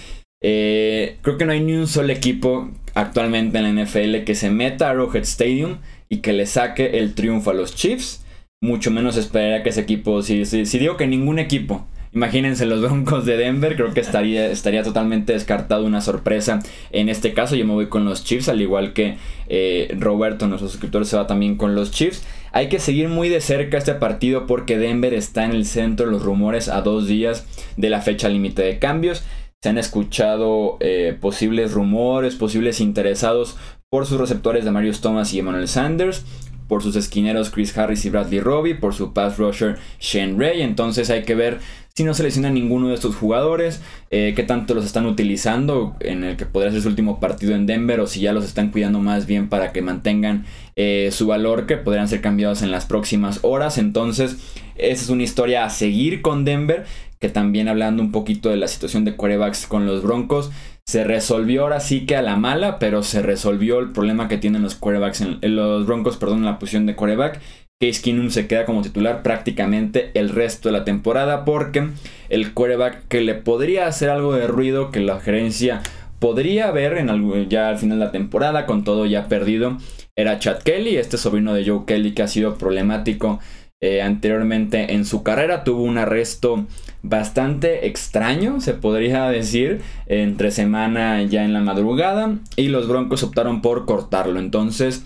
Eh, 0.43 1.19
creo 1.23 1.39
que 1.39 1.47
no 1.47 1.53
hay 1.53 1.61
ni 1.61 1.73
un 1.73 1.87
solo 1.87 2.13
equipo 2.13 2.71
actualmente 2.95 3.59
en 3.59 3.75
la 3.75 3.85
NFL 3.85 4.25
que 4.25 4.35
se 4.35 4.51
meta 4.51 4.87
a 4.87 4.91
Arrowhead 4.91 5.23
Stadium 5.23 5.79
y 6.11 6.19
que 6.19 6.35
le 6.35 6.45
saque 6.45 6.99
el 6.99 7.15
triunfo 7.15 7.51
a 7.51 7.55
los 7.55 7.75
Chiefs. 7.75 8.25
Mucho 8.61 8.91
menos 8.91 9.17
esperaría 9.17 9.63
que 9.63 9.71
ese 9.71 9.81
equipo, 9.81 10.21
si, 10.21 10.45
si, 10.45 10.79
digo 10.79 10.99
que 10.99 11.07
ningún 11.07 11.39
equipo 11.39 11.87
Imagínense 12.13 12.67
los 12.67 12.81
Broncos 12.83 13.25
de 13.25 13.37
Denver, 13.37 13.77
creo 13.77 13.95
que 13.95 14.01
estaría, 14.01 14.47
estaría 14.47 14.83
totalmente 14.83 15.33
descartado 15.33 15.85
una 15.85 16.01
sorpresa. 16.01 16.61
En 16.91 17.09
este 17.09 17.33
caso 17.33 17.55
yo 17.55 17.65
me 17.65 17.73
voy 17.73 17.87
con 17.87 18.05
los 18.05 18.25
Chiefs, 18.25 18.49
al 18.49 18.61
igual 18.61 18.93
que 18.93 19.17
eh, 19.49 19.95
Roberto, 19.99 20.47
nuestro 20.47 20.69
suscriptor, 20.69 21.07
se 21.07 21.17
va 21.17 21.27
también 21.27 21.57
con 21.57 21.75
los 21.75 21.91
Chiefs. 21.91 22.25
Hay 22.53 22.69
que 22.69 22.81
seguir 22.81 23.09
muy 23.09 23.29
de 23.29 23.41
cerca 23.41 23.79
este 23.79 23.95
partido 23.95 24.47
porque 24.47 24.77
Denver 24.77 25.15
está 25.15 25.45
en 25.45 25.53
el 25.53 25.65
centro 25.65 26.07
de 26.07 26.13
los 26.13 26.23
rumores 26.23 26.69
a 26.69 26.83
dos 26.83 27.07
días 27.07 27.47
de 27.77 27.91
la 27.91 28.01
fecha 28.01 28.29
límite 28.29 28.63
de 28.63 28.81
cambios. 28.81 29.23
Se 29.63 29.69
han 29.69 29.79
escuchado 29.79 30.79
eh, 30.81 31.17
posibles 31.21 31.73
rumores, 31.73 32.35
posibles 32.35 32.81
interesados 32.81 33.57
por 33.91 34.07
sus 34.07 34.21
receptores 34.21 34.65
de 34.65 34.71
Marius 34.71 35.01
Thomas 35.01 35.35
y 35.35 35.41
Emmanuel 35.41 35.67
Sanders 35.67 36.25
por 36.69 36.85
sus 36.85 36.95
esquineros 36.95 37.51
Chris 37.51 37.77
Harris 37.77 38.05
y 38.05 38.11
Bradley 38.11 38.39
Robbie, 38.39 38.77
por 38.77 38.95
su 38.95 39.13
pass 39.13 39.39
rusher 39.39 39.77
Shane 39.99 40.37
Ray. 40.39 40.63
Entonces 40.63 41.11
hay 41.11 41.25
que 41.25 41.35
ver 41.35 41.59
si 41.97 42.05
no 42.05 42.15
selecciona 42.15 42.49
ninguno 42.49 42.87
de 42.87 42.95
estos 42.95 43.17
jugadores, 43.17 43.83
eh, 44.13 44.35
qué 44.37 44.45
tanto 44.45 44.75
los 44.75 44.85
están 44.85 45.07
utilizando 45.07 45.97
en 45.99 46.23
el 46.23 46.37
que 46.37 46.47
podría 46.47 46.71
ser 46.71 46.83
su 46.83 46.89
último 46.89 47.19
partido 47.19 47.57
en 47.57 47.67
Denver 47.67 47.99
o 47.99 48.07
si 48.07 48.21
ya 48.21 48.33
los 48.33 48.45
están 48.45 48.71
cuidando 48.71 49.01
más 49.01 49.27
bien 49.27 49.49
para 49.49 49.73
que 49.73 49.83
mantengan 49.83 50.47
eh, 50.77 51.09
su 51.11 51.27
valor 51.27 51.67
que 51.67 51.77
podrían 51.77 52.07
ser 52.07 52.21
cambiados 52.21 52.63
en 52.63 52.71
las 52.71 52.87
próximas 52.87 53.41
horas. 53.43 53.77
Entonces 53.77 54.37
esa 54.77 55.03
es 55.03 55.11
una 55.11 55.25
historia 55.25 55.65
a 55.65 55.71
seguir 55.71 56.23
con 56.23 56.45
Denver 56.45 56.85
que 57.19 57.29
también 57.29 57.67
hablando 57.67 58.03
un 58.03 58.13
poquito 58.13 58.49
de 58.49 58.57
la 58.57 58.69
situación 58.69 59.05
de 59.05 59.15
quarterbacks 59.15 59.67
con 59.67 59.87
los 59.87 60.03
Broncos, 60.03 60.51
se 60.91 61.05
resolvió 61.05 61.63
ahora 61.63 61.79
sí 61.79 62.05
que 62.05 62.17
a 62.17 62.23
la 62.23 62.35
mala, 62.35 62.81
pero 62.81 63.05
se 63.05 63.23
resolvió 63.23 63.79
el 63.79 63.93
problema 63.93 64.27
que 64.27 64.39
tienen 64.39 64.63
los 64.63 64.75
quarterbacks, 64.75 65.21
en, 65.21 65.39
los 65.55 65.87
Broncos, 65.87 66.17
perdón, 66.17 66.39
en 66.39 66.47
la 66.47 66.59
posición 66.59 66.87
de 66.87 66.97
quarterback. 66.97 67.41
Case 67.81 68.03
Keenum 68.03 68.31
se 68.31 68.49
queda 68.49 68.67
como 68.67 68.83
titular 68.83 69.23
prácticamente 69.23 70.11
el 70.15 70.31
resto 70.31 70.69
de 70.69 70.73
la 70.73 70.85
temporada 70.85 71.45
porque 71.45 71.91
el 72.29 72.53
quarterback 72.53 73.07
que 73.07 73.21
le 73.21 73.35
podría 73.35 73.87
hacer 73.87 74.11
algo 74.11 74.35
de 74.35 74.49
ruido 74.49 74.91
que 74.91 74.99
la 74.99 75.21
gerencia 75.21 75.81
podría 76.19 76.73
ver 76.73 76.99
en 76.99 77.49
ya 77.49 77.69
al 77.69 77.79
final 77.79 78.01
de 78.01 78.05
la 78.05 78.13
temporada 78.13 78.67
con 78.67 78.83
todo 78.83 79.07
ya 79.07 79.29
perdido 79.29 79.79
era 80.17 80.41
Chad 80.41 80.59
Kelly, 80.59 80.97
este 80.97 81.17
sobrino 81.17 81.55
de 81.55 81.65
Joe 81.65 81.85
Kelly 81.87 82.13
que 82.13 82.23
ha 82.23 82.29
sido 82.29 82.59
problemático 82.59 83.39
eh, 83.81 84.03
anteriormente 84.03 84.93
en 84.93 85.07
su 85.07 85.23
carrera. 85.23 85.65
Tuvo 85.65 85.85
un 85.85 85.97
arresto 85.97 86.67
bastante 87.03 87.87
extraño, 87.87 88.61
se 88.61 88.75
podría 88.75 89.29
decir, 89.29 89.81
entre 90.07 90.51
semana 90.51 91.23
ya 91.23 91.45
en 91.45 91.53
la 91.53 91.61
madrugada. 91.61 92.37
Y 92.57 92.69
los 92.69 92.89
Broncos 92.89 93.23
optaron 93.23 93.63
por 93.63 93.87
cortarlo. 93.87 94.39
Entonces 94.39 95.05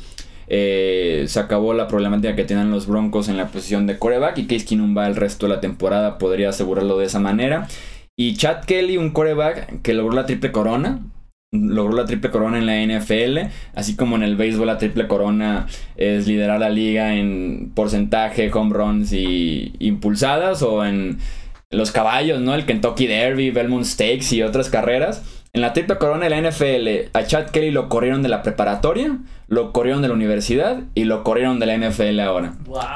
eh, 0.48 1.24
se 1.28 1.40
acabó 1.40 1.74
la 1.74 1.88
problemática 1.88 2.36
que 2.36 2.44
tienen 2.44 2.70
los 2.70 2.86
Broncos 2.86 3.28
en 3.28 3.36
la 3.36 3.48
posición 3.48 3.86
de 3.86 3.98
coreback. 3.98 4.38
Y 4.38 4.46
Case 4.46 4.64
Keenum 4.64 4.96
va 4.96 5.06
el 5.06 5.16
resto 5.16 5.46
de 5.46 5.54
la 5.54 5.60
temporada, 5.60 6.18
podría 6.18 6.50
asegurarlo 6.50 6.98
de 6.98 7.06
esa 7.06 7.20
manera. 7.20 7.68
Y 8.16 8.36
Chad 8.36 8.64
Kelly, 8.64 8.96
un 8.96 9.10
coreback 9.10 9.82
que 9.82 9.94
logró 9.94 10.14
la 10.14 10.26
triple 10.26 10.52
corona, 10.52 11.00
logró 11.50 11.96
la 11.96 12.04
triple 12.04 12.30
corona 12.30 12.58
en 12.58 12.66
la 12.66 12.98
NFL, 12.98 13.50
así 13.74 13.96
como 13.96 14.16
en 14.16 14.22
el 14.22 14.36
béisbol 14.36 14.66
la 14.66 14.78
triple 14.78 15.08
corona 15.08 15.66
es 15.96 16.26
liderar 16.26 16.60
la 16.60 16.68
liga 16.68 17.14
en 17.14 17.72
porcentaje, 17.74 18.50
home 18.52 18.74
runs 18.74 19.12
y 19.12 19.72
impulsadas 19.78 20.62
o 20.62 20.84
en 20.84 21.18
los 21.74 21.92
caballos, 21.92 22.40
¿no? 22.40 22.54
El 22.54 22.64
Kentucky 22.66 23.06
Derby, 23.06 23.50
Belmont 23.50 23.84
Stakes 23.84 24.32
y 24.32 24.42
otras 24.42 24.70
carreras. 24.70 25.22
En 25.52 25.60
la 25.60 25.72
triple 25.72 25.98
corona 25.98 26.28
de 26.28 26.30
la 26.30 26.50
NFL, 26.50 27.16
a 27.16 27.24
Chad 27.24 27.50
Kelly 27.50 27.70
lo 27.70 27.88
corrieron 27.88 28.22
de 28.22 28.28
la 28.28 28.42
preparatoria, 28.42 29.18
lo 29.46 29.72
corrieron 29.72 30.02
de 30.02 30.08
la 30.08 30.14
universidad 30.14 30.82
y 30.96 31.04
lo 31.04 31.22
corrieron 31.22 31.60
de 31.60 31.66
la 31.66 31.76
NFL 31.78 32.18
ahora. 32.20 32.54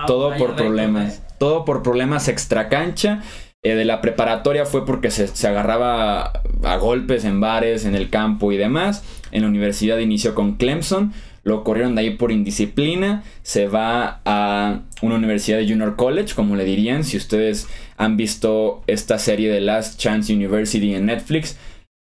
todo 0.09 0.37
por 0.37 0.57
problemas. 0.57 1.23
Todo 1.39 1.65
por 1.65 1.85
problemas 1.85 2.27
extra 2.27 2.69
cancha 2.69 3.23
eh, 3.63 3.75
de 3.75 3.85
la 3.85 4.01
preparatoria 4.01 4.67
fue 4.67 4.85
porque 4.87 5.11
se, 5.11 5.47
agarraba 5.47 6.33
a 6.65 6.77
golpes 6.77 7.25
en 7.25 7.41
bares, 7.41 7.85
en 7.85 7.95
el 7.95 8.11
campo 8.11 8.51
y 8.51 8.57
demás. 8.57 9.05
En 9.31 9.43
la 9.43 9.49
universidad 9.49 9.99
inició 9.99 10.35
con 10.35 10.55
Clemson. 10.55 11.13
Lo 11.49 11.65
corrieron 11.65 11.95
de 11.95 12.03
ahí 12.03 12.11
por 12.11 12.31
indisciplina. 12.31 13.23
Se 13.43 13.69
va 13.69 14.21
a 14.27 14.83
una 15.01 15.15
universidad 15.15 15.57
de 15.57 15.67
Junior 15.67 15.97
College, 15.97 16.35
como 16.35 16.57
le 16.57 16.67
dirían. 16.67 17.05
Si 17.05 17.17
ustedes 17.17 17.67
han 17.97 18.19
visto 18.19 18.83
esta 18.87 19.19
serie 19.19 19.51
de 19.51 19.63
Last 19.63 19.99
Chance 19.99 20.31
University 20.33 20.95
en 20.95 21.07
Netflix, 21.07 21.57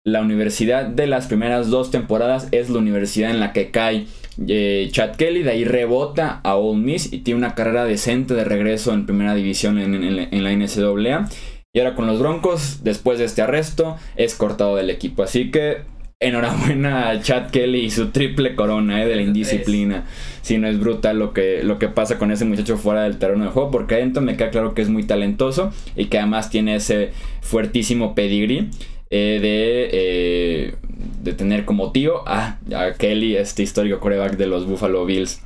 la 0.03 0.21
universidad 0.21 0.85
de 0.85 1.05
las 1.05 1.27
primeras 1.27 1.69
dos 1.69 1.91
temporadas 1.91 2.47
es 2.51 2.71
la 2.71 2.79
universidad 2.79 3.29
en 3.29 3.39
la 3.39 3.53
que 3.53 3.69
cae 3.69 4.07
eh, 4.47 4.89
Chad 4.91 5.15
Kelly. 5.15 5.43
De 5.43 5.51
ahí 5.51 5.63
rebota 5.63 6.41
a 6.43 6.55
Ole 6.55 6.81
Miss 6.81 7.13
y 7.13 7.19
tiene 7.19 7.37
una 7.37 7.53
carrera 7.53 7.85
decente 7.85 8.33
de 8.33 8.45
regreso 8.45 8.93
en 8.93 9.05
primera 9.05 9.35
división 9.35 9.77
en, 9.77 9.93
en 9.93 10.43
la 10.43 10.51
NCAA. 10.51 11.29
Y 11.71 11.79
ahora 11.79 11.93
con 11.93 12.07
los 12.07 12.19
Broncos, 12.19 12.79
después 12.83 13.19
de 13.19 13.25
este 13.25 13.43
arresto, 13.43 13.97
es 14.15 14.33
cortado 14.33 14.75
del 14.77 14.89
equipo. 14.89 15.21
Así 15.21 15.51
que 15.51 15.81
enhorabuena 16.19 17.09
a 17.09 17.21
Chad 17.21 17.49
Kelly 17.51 17.79
y 17.79 17.91
su 17.91 18.09
triple 18.09 18.55
corona 18.55 19.03
eh, 19.03 19.07
de 19.07 19.15
la 19.15 19.21
indisciplina. 19.21 20.05
Si 20.41 20.57
no 20.57 20.67
es 20.67 20.79
brutal 20.79 21.19
lo 21.19 21.33
que, 21.33 21.63
lo 21.63 21.79
que 21.79 21.89
pasa 21.89 22.17
con 22.17 22.31
ese 22.31 22.45
muchacho 22.45 22.77
fuera 22.77 23.03
del 23.03 23.17
terreno 23.17 23.45
de 23.45 23.51
juego, 23.51 23.71
porque 23.71 23.95
adentro 23.95 24.21
me 24.21 24.37
queda 24.37 24.49
claro 24.49 24.73
que 24.73 24.81
es 24.81 24.89
muy 24.89 25.03
talentoso 25.03 25.73
y 25.95 26.05
que 26.05 26.19
además 26.19 26.49
tiene 26.49 26.75
ese 26.75 27.11
fuertísimo 27.41 28.15
pedigrí 28.15 28.69
eh, 29.09 29.39
de, 29.41 29.89
eh, 29.91 30.75
de 31.21 31.33
tener 31.33 31.65
como 31.65 31.91
tío 31.91 32.27
a, 32.27 32.59
a 32.75 32.93
Kelly, 32.97 33.35
este 33.35 33.63
histórico 33.63 33.99
coreback 33.99 34.37
de 34.37 34.47
los 34.47 34.65
Buffalo 34.65 35.05
Bills. 35.05 35.41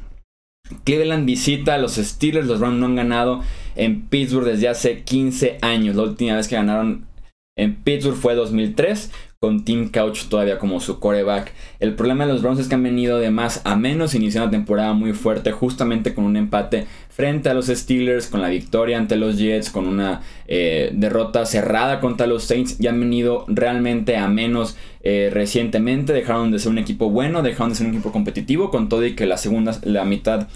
Cleveland 0.83 1.25
visita 1.25 1.75
a 1.75 1.77
los 1.79 1.95
Steelers, 1.95 2.45
los 2.45 2.59
Browns 2.59 2.77
no 2.77 2.85
han 2.85 2.95
ganado 2.95 3.41
en 3.75 4.03
Pittsburgh 4.07 4.45
desde 4.45 4.67
hace 4.67 5.01
15 5.01 5.57
años. 5.61 5.95
La 5.95 6.03
última 6.03 6.35
vez 6.35 6.47
que 6.47 6.55
ganaron 6.55 7.07
en 7.57 7.75
Pittsburgh 7.75 8.15
fue 8.15 8.35
2003 8.35 9.11
con 9.39 9.63
Tim 9.63 9.89
Couch 9.89 10.25
todavía 10.25 10.59
como 10.59 10.81
su 10.81 10.99
coreback. 10.99 11.53
El 11.79 11.95
problema 11.95 12.25
de 12.25 12.33
los 12.33 12.41
Browns 12.41 12.59
es 12.59 12.67
que 12.67 12.75
han 12.75 12.83
venido 12.83 13.19
de 13.19 13.31
más 13.31 13.61
a 13.63 13.77
menos, 13.77 14.13
iniciando 14.13 14.47
la 14.47 14.51
temporada 14.51 14.91
muy 14.91 15.13
fuerte, 15.13 15.53
justamente 15.53 16.13
con 16.13 16.25
un 16.25 16.35
empate 16.35 16.87
frente 17.07 17.47
a 17.47 17.53
los 17.53 17.67
Steelers, 17.67 18.27
con 18.27 18.41
la 18.41 18.49
victoria 18.49 18.97
ante 18.97 19.15
los 19.15 19.37
Jets, 19.37 19.69
con 19.69 19.87
una 19.87 20.23
eh, 20.45 20.91
derrota 20.93 21.45
cerrada 21.45 22.01
contra 22.01 22.27
los 22.27 22.43
Saints, 22.43 22.81
y 22.81 22.87
han 22.87 22.99
venido 22.99 23.45
realmente 23.47 24.17
a 24.17 24.27
menos 24.27 24.75
eh, 25.03 25.29
recientemente. 25.31 26.11
Dejaron 26.11 26.51
de 26.51 26.59
ser 26.59 26.73
un 26.73 26.77
equipo 26.77 27.09
bueno, 27.09 27.41
dejaron 27.41 27.69
de 27.69 27.75
ser 27.75 27.87
un 27.87 27.93
equipo 27.93 28.11
competitivo, 28.11 28.69
con 28.69 28.89
todo 28.89 29.05
y 29.05 29.15
que 29.15 29.25
la 29.25 29.37
segunda, 29.37 29.79
la 29.83 30.03
mitad 30.03 30.49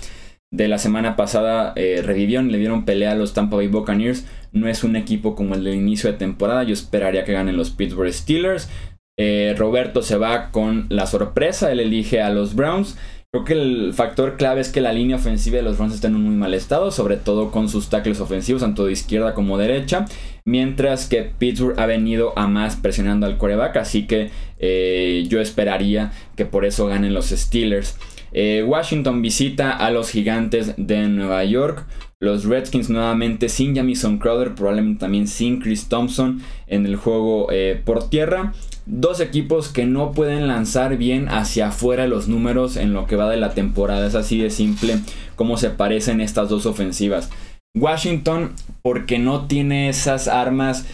de 0.54 0.68
la 0.68 0.78
semana 0.78 1.16
pasada 1.16 1.74
eh, 1.76 2.04
le 2.06 2.58
dieron 2.60 2.86
pelea 2.86 3.14
a 3.14 3.16
los 3.16 3.34
Tampa 3.34 3.58
Bay 3.58 3.68
Buccaneers. 3.68 4.26
No 4.52 4.68
es 4.68 4.84
un 4.84 4.96
equipo 4.96 5.36
como 5.36 5.56
el 5.56 5.64
del 5.64 5.74
inicio 5.74 6.12
de 6.12 6.18
temporada. 6.18 6.62
Yo 6.64 6.74
esperaría 6.74 7.26
que 7.26 7.34
ganen 7.34 7.58
los 7.58 7.72
Pittsburgh 7.72 8.14
Steelers. 8.14 8.70
Eh, 9.18 9.56
Roberto 9.58 10.04
se 10.04 10.16
va 10.16 10.52
con 10.52 10.86
la 10.90 11.08
sorpresa. 11.08 11.72
Él 11.72 11.80
elige 11.80 12.22
a 12.22 12.30
los 12.30 12.54
Browns. 12.54 12.96
Creo 13.32 13.46
que 13.46 13.54
el 13.54 13.94
factor 13.96 14.38
clave 14.38 14.62
es 14.62 14.70
que 14.70 14.80
la 14.80 14.94
línea 14.94 15.16
ofensiva 15.16 15.58
de 15.58 15.64
los 15.64 15.78
Browns 15.78 15.96
está 15.96 16.08
en 16.08 16.18
un 16.18 16.24
muy 16.26 16.36
mal 16.36 16.54
estado, 16.54 16.92
sobre 16.92 17.18
todo 17.18 17.50
con 17.50 17.68
sus 17.68 17.90
tackles 17.90 18.20
ofensivos, 18.20 18.62
tanto 18.62 18.86
de 18.86 18.92
izquierda 18.92 19.34
como 19.34 19.58
derecha, 19.58 20.06
mientras 20.46 21.08
que 21.08 21.24
Pittsburgh 21.24 21.80
ha 21.80 21.88
venido 21.88 22.38
a 22.38 22.46
más 22.46 22.76
presionando 22.76 23.26
al 23.26 23.40
coreback, 23.40 23.78
así 23.78 24.06
que 24.06 24.30
eh, 24.60 25.26
yo 25.28 25.42
esperaría 25.42 26.12
que 26.36 26.46
por 26.46 26.64
eso 26.64 26.86
ganen 26.86 27.16
los 27.16 27.30
Steelers. 27.30 27.98
Eh, 28.34 28.64
Washington 28.68 29.22
visita 29.22 29.72
a 29.72 29.92
los 29.92 30.10
gigantes 30.10 30.74
de 30.78 31.08
Nueva 31.08 31.44
York. 31.46 31.86
Los 32.20 32.46
Redskins 32.46 32.90
nuevamente 32.90 33.50
sin 33.50 33.76
Jamison 33.76 34.18
Crowder, 34.18 34.56
probablemente 34.56 35.02
también 35.02 35.28
sin 35.28 35.60
Chris 35.60 35.88
Thompson 35.90 36.42
en 36.68 36.86
el 36.86 36.96
juego 36.96 37.48
eh, 37.52 37.82
por 37.84 38.10
tierra. 38.10 38.54
Dos 38.86 39.20
equipos 39.20 39.70
que 39.70 39.86
no 39.86 40.12
pueden 40.12 40.48
lanzar 40.48 40.98
bien 40.98 41.28
hacia 41.30 41.68
afuera 41.68 42.08
los 42.08 42.28
números 42.28 42.76
en 42.76 42.94
lo 42.94 43.08
que 43.08 43.16
va 43.16 43.30
de 43.30 43.38
la 43.38 43.54
temporada. 43.54 44.08
Es 44.08 44.16
así 44.16 44.40
de 44.40 44.50
simple 44.50 45.00
como 45.36 45.58
se 45.58 45.70
parecen 45.70 46.22
estas 46.22 46.50
dos 46.50 46.66
ofensivas. 46.66 47.30
Washington 47.76 48.54
porque 48.82 49.20
no 49.20 49.48
tiene 49.48 49.90
esas 49.90 50.28
armas 50.28 50.86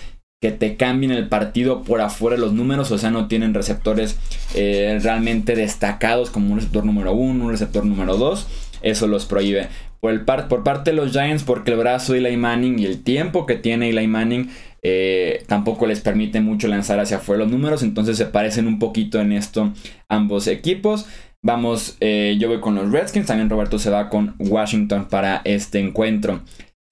que 0.42 0.52
te 0.52 0.78
cambien 0.78 1.12
el 1.12 1.28
partido 1.28 1.84
por 1.84 2.00
afuera 2.00 2.38
los 2.38 2.54
números, 2.54 2.92
o 2.92 2.98
sea, 2.98 3.12
no 3.12 3.28
tienen 3.28 3.54
receptores 3.54 4.18
eh, 4.56 4.98
realmente 5.02 5.56
destacados 5.56 6.30
como 6.30 6.52
un 6.52 6.58
receptor 6.58 6.86
número 6.86 7.14
uno, 7.14 7.46
un 7.46 7.52
receptor 7.52 7.86
número 7.86 8.16
dos, 8.18 8.48
eso 8.82 9.08
los 9.08 9.26
prohíbe. 9.26 9.68
Por 10.00 10.24
parte 10.64 10.92
de 10.92 10.96
los 10.96 11.12
Giants, 11.12 11.44
porque 11.44 11.72
el 11.72 11.78
brazo 11.78 12.14
de 12.14 12.20
Eli 12.20 12.38
Manning 12.38 12.80
y 12.80 12.86
el 12.86 13.04
tiempo 13.04 13.46
que 13.46 13.56
tiene 13.56 13.90
Eli 13.90 14.08
Manning 14.08 14.50
eh, 14.82 15.44
tampoco 15.48 15.86
les 15.88 16.00
permite 16.00 16.40
mucho 16.40 16.70
lanzar 16.70 17.02
hacia 17.02 17.18
afuera 17.18 17.44
los 17.44 17.52
números, 17.52 17.84
entonces 17.84 18.16
se 18.16 18.26
parecen 18.26 18.66
un 18.66 18.80
poquito 18.80 19.20
en 19.20 19.34
esto 19.34 19.74
ambos 20.08 20.48
equipos. 20.48 21.06
Vamos, 21.42 21.98
eh, 22.00 22.38
yo 22.40 22.48
voy 22.50 22.60
con 22.60 22.76
los 22.76 22.92
Redskins, 22.92 23.26
también 23.26 23.50
Roberto 23.50 23.78
se 23.80 23.90
va 23.90 24.10
con 24.10 24.36
Washington 24.40 25.08
para 25.10 25.42
este 25.44 25.80
encuentro. 25.80 26.42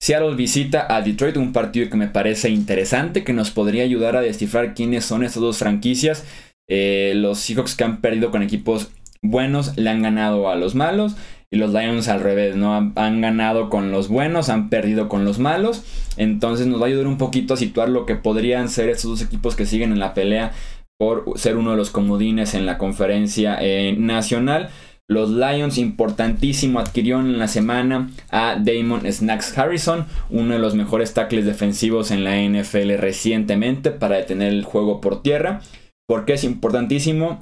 Seattle 0.00 0.36
visita 0.36 0.86
a 0.88 1.02
Detroit, 1.02 1.36
un 1.36 1.52
partido 1.52 1.90
que 1.90 1.96
me 1.96 2.08
parece 2.08 2.50
interesante, 2.50 3.24
que 3.24 3.32
nos 3.32 3.50
podría 3.50 3.82
ayudar 3.82 4.16
a 4.16 4.20
descifrar 4.20 4.74
quiénes 4.74 5.04
son 5.04 5.24
estas 5.24 5.42
dos 5.42 5.58
franquicias. 5.58 6.24
Eh, 6.68 7.12
los 7.16 7.38
Seahawks 7.38 7.74
que 7.74 7.84
han 7.84 8.00
perdido 8.00 8.30
con 8.30 8.42
equipos 8.42 8.90
buenos 9.22 9.76
le 9.76 9.90
han 9.90 10.02
ganado 10.02 10.48
a 10.48 10.54
los 10.54 10.74
malos. 10.74 11.16
y 11.50 11.56
los 11.56 11.72
Lions 11.72 12.08
al 12.08 12.20
revés, 12.20 12.56
¿no? 12.56 12.92
Han, 12.94 13.20
ganado 13.22 13.70
con 13.70 13.90
los 13.90 14.08
buenos, 14.08 14.50
han 14.50 14.68
perdido 14.68 15.08
con 15.08 15.24
los 15.24 15.38
malos. 15.38 15.82
Entonces 16.18 16.66
nos 16.66 16.78
va 16.78 16.84
a 16.84 16.88
ayudar 16.88 17.06
un 17.06 17.16
poquito 17.16 17.54
a 17.54 17.56
situar 17.56 17.88
lo 17.88 18.04
que 18.04 18.16
podrían 18.16 18.68
ser 18.68 18.90
estos 18.90 19.10
dos 19.12 19.22
equipos 19.22 19.56
que 19.56 19.64
siguen 19.64 19.92
en 19.92 19.98
la 19.98 20.12
pelea 20.12 20.52
por 20.98 21.24
ser 21.36 21.56
uno 21.56 21.70
de 21.70 21.78
los 21.78 21.88
comodines 21.88 22.52
en 22.52 22.66
la 22.66 22.76
conferencia 22.76 23.56
eh, 23.62 23.94
nacional. 23.98 24.68
Los 25.10 25.30
Lions, 25.30 25.78
importantísimo, 25.78 26.80
adquirieron 26.80 27.26
en 27.26 27.38
la 27.38 27.48
semana 27.48 28.10
a 28.30 28.56
Damon 28.60 29.10
Snacks 29.10 29.56
Harrison, 29.56 30.06
uno 30.28 30.52
de 30.52 30.58
los 30.58 30.74
mejores 30.74 31.14
tackles 31.14 31.46
defensivos 31.46 32.10
en 32.10 32.24
la 32.24 32.36
NFL 32.36 32.92
recientemente 32.98 33.90
para 33.90 34.16
detener 34.16 34.52
el 34.52 34.64
juego 34.64 35.00
por 35.00 35.22
tierra. 35.22 35.62
¿Por 36.06 36.26
qué 36.26 36.34
es 36.34 36.44
importantísimo? 36.44 37.38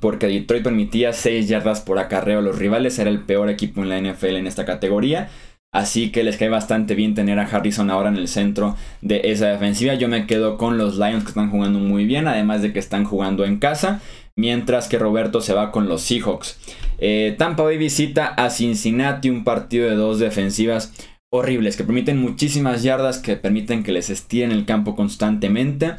Porque 0.00 0.28
Detroit 0.28 0.64
permitía 0.64 1.12
6 1.12 1.46
yardas 1.46 1.82
por 1.82 1.98
acarreo 1.98 2.38
a 2.38 2.42
los 2.42 2.58
rivales, 2.58 2.98
era 2.98 3.10
el 3.10 3.20
peor 3.20 3.50
equipo 3.50 3.82
en 3.82 3.90
la 3.90 4.00
NFL 4.00 4.36
en 4.36 4.46
esta 4.46 4.64
categoría. 4.64 5.28
Así 5.74 6.12
que 6.12 6.22
les 6.22 6.36
cae 6.36 6.50
bastante 6.50 6.94
bien 6.94 7.14
tener 7.14 7.38
a 7.38 7.46
Harrison 7.46 7.90
ahora 7.90 8.10
en 8.10 8.16
el 8.16 8.28
centro 8.28 8.76
de 9.00 9.22
esa 9.24 9.48
defensiva. 9.48 9.94
Yo 9.94 10.06
me 10.06 10.26
quedo 10.26 10.58
con 10.58 10.76
los 10.76 10.96
Lions 10.98 11.24
que 11.24 11.30
están 11.30 11.50
jugando 11.50 11.78
muy 11.78 12.04
bien, 12.04 12.28
además 12.28 12.60
de 12.60 12.74
que 12.74 12.78
están 12.78 13.04
jugando 13.04 13.46
en 13.46 13.58
casa. 13.58 14.02
Mientras 14.36 14.88
que 14.88 14.98
Roberto 14.98 15.40
se 15.40 15.54
va 15.54 15.70
con 15.70 15.88
los 15.88 16.02
Seahawks. 16.02 16.58
Eh, 16.98 17.34
Tampa 17.38 17.62
Bay 17.64 17.78
visita 17.78 18.28
a 18.28 18.50
Cincinnati, 18.50 19.28
un 19.28 19.44
partido 19.44 19.88
de 19.88 19.96
dos 19.96 20.18
defensivas 20.18 20.92
horribles 21.30 21.76
que 21.76 21.84
permiten 21.84 22.20
muchísimas 22.20 22.82
yardas, 22.82 23.18
que 23.18 23.36
permiten 23.36 23.82
que 23.82 23.92
les 23.92 24.10
estiren 24.10 24.52
el 24.52 24.66
campo 24.66 24.94
constantemente. 24.94 25.94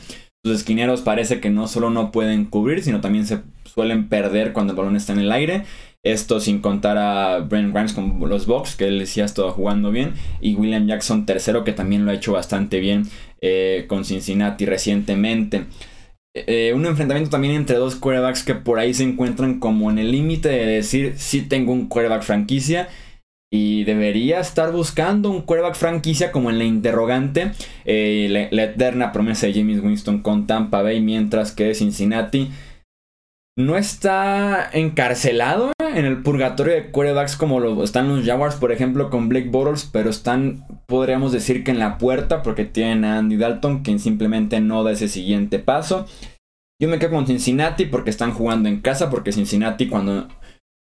Sus 0.45 0.57
esquineros 0.57 1.01
parece 1.01 1.39
que 1.39 1.49
no 1.49 1.67
solo 1.67 1.89
no 1.89 2.11
pueden 2.11 2.45
cubrir, 2.45 2.83
sino 2.83 3.01
también 3.01 3.25
se 3.25 3.41
suelen 3.65 4.09
perder 4.09 4.53
cuando 4.53 4.73
el 4.73 4.77
balón 4.77 4.95
está 4.95 5.13
en 5.13 5.19
el 5.19 5.31
aire. 5.31 5.63
Esto 6.03 6.41
sin 6.41 6.59
contar 6.59 6.97
a 6.97 7.39
Brent 7.39 7.73
Grimes 7.73 7.93
con 7.93 8.19
los 8.29 8.45
Bucks, 8.45 8.75
que 8.75 8.87
él 8.87 8.99
decía 8.99 9.23
estado 9.23 9.51
jugando 9.51 9.89
bien. 9.89 10.13
Y 10.41 10.55
William 10.55 10.85
Jackson 10.85 11.25
tercero, 11.25 11.63
que 11.63 11.71
también 11.71 12.05
lo 12.05 12.11
ha 12.11 12.15
hecho 12.15 12.33
bastante 12.33 12.79
bien 12.81 13.09
eh, 13.41 13.85
con 13.87 14.03
Cincinnati 14.03 14.65
recientemente. 14.65 15.65
Eh, 16.35 16.73
un 16.75 16.85
enfrentamiento 16.85 17.29
también 17.29 17.53
entre 17.53 17.75
dos 17.75 17.95
quarterbacks 17.95 18.43
que 18.43 18.55
por 18.55 18.79
ahí 18.79 18.93
se 18.93 19.03
encuentran 19.03 19.59
como 19.59 19.91
en 19.91 19.99
el 19.99 20.11
límite 20.11 20.49
de 20.49 20.65
decir 20.65 21.13
si 21.17 21.41
tengo 21.41 21.71
un 21.73 21.87
quarterback 21.87 22.23
franquicia. 22.23 22.89
Y 23.51 23.83
debería 23.83 24.39
estar 24.39 24.71
buscando 24.71 25.29
un 25.29 25.43
quarterback 25.43 25.75
franquicia 25.75 26.31
como 26.31 26.49
en 26.49 26.57
la 26.57 26.63
interrogante. 26.63 27.51
Eh, 27.85 28.27
la, 28.29 28.47
la, 28.49 28.63
eterna 28.63 29.11
promesa 29.11 29.45
de 29.45 29.53
James 29.53 29.79
Winston 29.83 30.23
con 30.23 30.47
Tampa 30.47 30.81
Bay. 30.81 31.01
Mientras 31.01 31.51
que 31.51 31.75
Cincinnati 31.75 32.49
no 33.57 33.77
está 33.77 34.69
encarcelado 34.73 35.73
en 35.79 36.05
el 36.05 36.23
purgatorio 36.23 36.73
de 36.73 36.89
quarterbacks 36.89 37.35
como 37.35 37.59
lo 37.59 37.83
están 37.83 38.09
los 38.09 38.25
Jaguars, 38.25 38.55
por 38.55 38.71
ejemplo, 38.71 39.09
con 39.09 39.29
Blake 39.29 39.49
Bortles, 39.49 39.89
pero 39.91 40.09
están, 40.09 40.65
podríamos 40.87 41.31
decir 41.31 41.63
que 41.63 41.71
en 41.71 41.79
la 41.79 41.97
puerta, 41.97 42.41
porque 42.41 42.65
tienen 42.65 43.05
a 43.05 43.19
Andy 43.19 43.37
Dalton, 43.37 43.83
quien 43.83 43.99
simplemente 43.99 44.59
no 44.59 44.83
da 44.83 44.91
ese 44.91 45.07
siguiente 45.07 45.59
paso. 45.59 46.07
Yo 46.81 46.89
me 46.89 46.97
quedo 46.97 47.11
con 47.11 47.27
Cincinnati 47.27 47.85
porque 47.85 48.09
están 48.09 48.33
jugando 48.33 48.69
en 48.69 48.81
casa, 48.81 49.09
porque 49.09 49.31
Cincinnati 49.31 49.87
cuando 49.87 50.27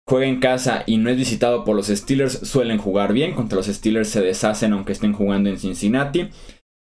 juega 0.07 0.27
en 0.27 0.39
casa 0.39 0.83
y 0.85 0.97
no 0.97 1.09
es 1.09 1.17
visitado 1.17 1.63
por 1.63 1.75
los 1.75 1.87
Steelers 1.87 2.39
suelen 2.47 2.77
jugar 2.77 3.13
bien, 3.13 3.33
contra 3.33 3.57
los 3.57 3.67
Steelers 3.67 4.09
se 4.09 4.21
deshacen 4.21 4.73
aunque 4.73 4.91
estén 4.91 5.13
jugando 5.13 5.49
en 5.49 5.57
Cincinnati. 5.57 6.29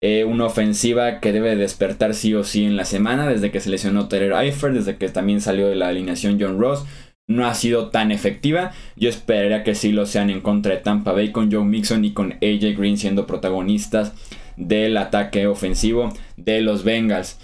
Eh, 0.04 0.24
una 0.24 0.46
ofensiva 0.46 1.20
que 1.20 1.32
debe 1.32 1.54
despertar 1.54 2.14
sí 2.14 2.34
o 2.34 2.42
sí 2.42 2.64
en 2.64 2.76
la 2.76 2.84
semana, 2.84 3.28
desde 3.28 3.52
que 3.52 3.60
se 3.60 3.70
lesionó 3.70 4.08
Taylor 4.08 4.42
Eifert, 4.42 4.74
desde 4.74 4.96
que 4.96 5.08
también 5.08 5.40
salió 5.40 5.68
de 5.68 5.76
la 5.76 5.88
alineación 5.88 6.38
John 6.40 6.58
Ross. 6.58 6.84
No 7.28 7.46
ha 7.46 7.54
sido 7.54 7.90
tan 7.90 8.10
efectiva. 8.10 8.72
Yo 8.96 9.08
esperaría 9.08 9.62
que 9.62 9.76
sí 9.76 9.92
lo 9.92 10.04
sean 10.06 10.28
en 10.28 10.40
contra 10.40 10.74
de 10.74 10.80
Tampa 10.80 11.12
Bay 11.12 11.30
con 11.30 11.52
Joe 11.52 11.64
Mixon 11.64 12.04
y 12.04 12.12
con 12.12 12.32
AJ 12.32 12.76
Green 12.76 12.98
siendo 12.98 13.28
protagonistas 13.28 14.12
del 14.56 14.96
ataque 14.96 15.46
ofensivo 15.46 16.12
de 16.36 16.60
los 16.62 16.82
Bengals. 16.82 17.38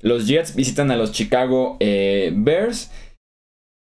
Los 0.00 0.28
Jets 0.28 0.54
visitan 0.54 0.92
a 0.92 0.96
los 0.96 1.10
Chicago 1.10 1.76
eh, 1.80 2.32
Bears. 2.36 2.92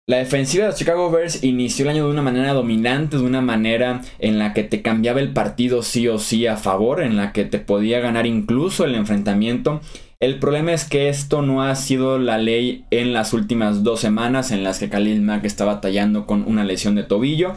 La 0.09 0.19
defensiva 0.19 0.63
de 0.63 0.69
los 0.69 0.79
Chicago 0.79 1.11
Bears 1.11 1.43
inició 1.43 1.83
el 1.83 1.89
año 1.89 2.05
de 2.05 2.11
una 2.11 2.21
manera 2.21 2.53
dominante, 2.53 3.17
de 3.17 3.23
una 3.23 3.41
manera 3.41 4.01
en 4.19 4.39
la 4.39 4.53
que 4.53 4.63
te 4.63 4.81
cambiaba 4.81 5.19
el 5.19 5.33
partido 5.33 5.83
sí 5.83 6.07
o 6.07 6.17
sí 6.17 6.47
a 6.47 6.55
favor, 6.55 7.03
en 7.03 7.17
la 7.17 7.33
que 7.33 7.43
te 7.43 7.59
podía 7.59 7.99
ganar 7.99 8.25
incluso 8.25 8.85
el 8.85 8.95
enfrentamiento. 8.95 9.81
El 10.21 10.39
problema 10.39 10.71
es 10.71 10.85
que 10.85 11.09
esto 11.09 11.41
no 11.41 11.61
ha 11.61 11.75
sido 11.75 12.19
la 12.19 12.37
ley 12.37 12.85
en 12.89 13.11
las 13.11 13.33
últimas 13.33 13.83
dos 13.83 13.99
semanas 13.99 14.51
en 14.51 14.63
las 14.63 14.79
que 14.79 14.87
Khalil 14.87 15.21
Mack 15.23 15.43
está 15.43 15.65
batallando 15.65 16.25
con 16.25 16.45
una 16.47 16.63
lesión 16.63 16.95
de 16.95 17.03
tobillo. 17.03 17.55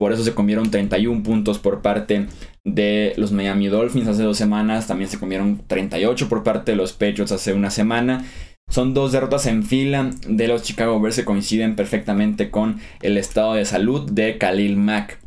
Por 0.00 0.12
eso 0.12 0.24
se 0.24 0.34
comieron 0.34 0.72
31 0.72 1.22
puntos 1.22 1.60
por 1.60 1.80
parte 1.80 2.26
de 2.64 3.14
los 3.16 3.30
Miami 3.30 3.68
Dolphins 3.68 4.08
hace 4.08 4.24
dos 4.24 4.36
semanas. 4.36 4.88
También 4.88 5.10
se 5.10 5.18
comieron 5.18 5.62
38 5.66 6.28
por 6.28 6.42
parte 6.42 6.72
de 6.72 6.76
los 6.76 6.92
Patriots 6.92 7.32
hace 7.32 7.52
una 7.52 7.70
semana. 7.70 8.24
Son 8.68 8.94
dos 8.94 9.12
derrotas 9.12 9.46
en 9.46 9.62
fila 9.64 10.10
de 10.26 10.48
los 10.48 10.62
Chicago 10.62 11.00
Bears 11.00 11.16
que 11.16 11.24
coinciden 11.24 11.74
perfectamente 11.74 12.50
con 12.50 12.80
el 13.00 13.16
estado 13.16 13.54
de 13.54 13.64
salud 13.64 14.10
de 14.10 14.36
Khalil 14.38 14.76
Mack. 14.76 15.18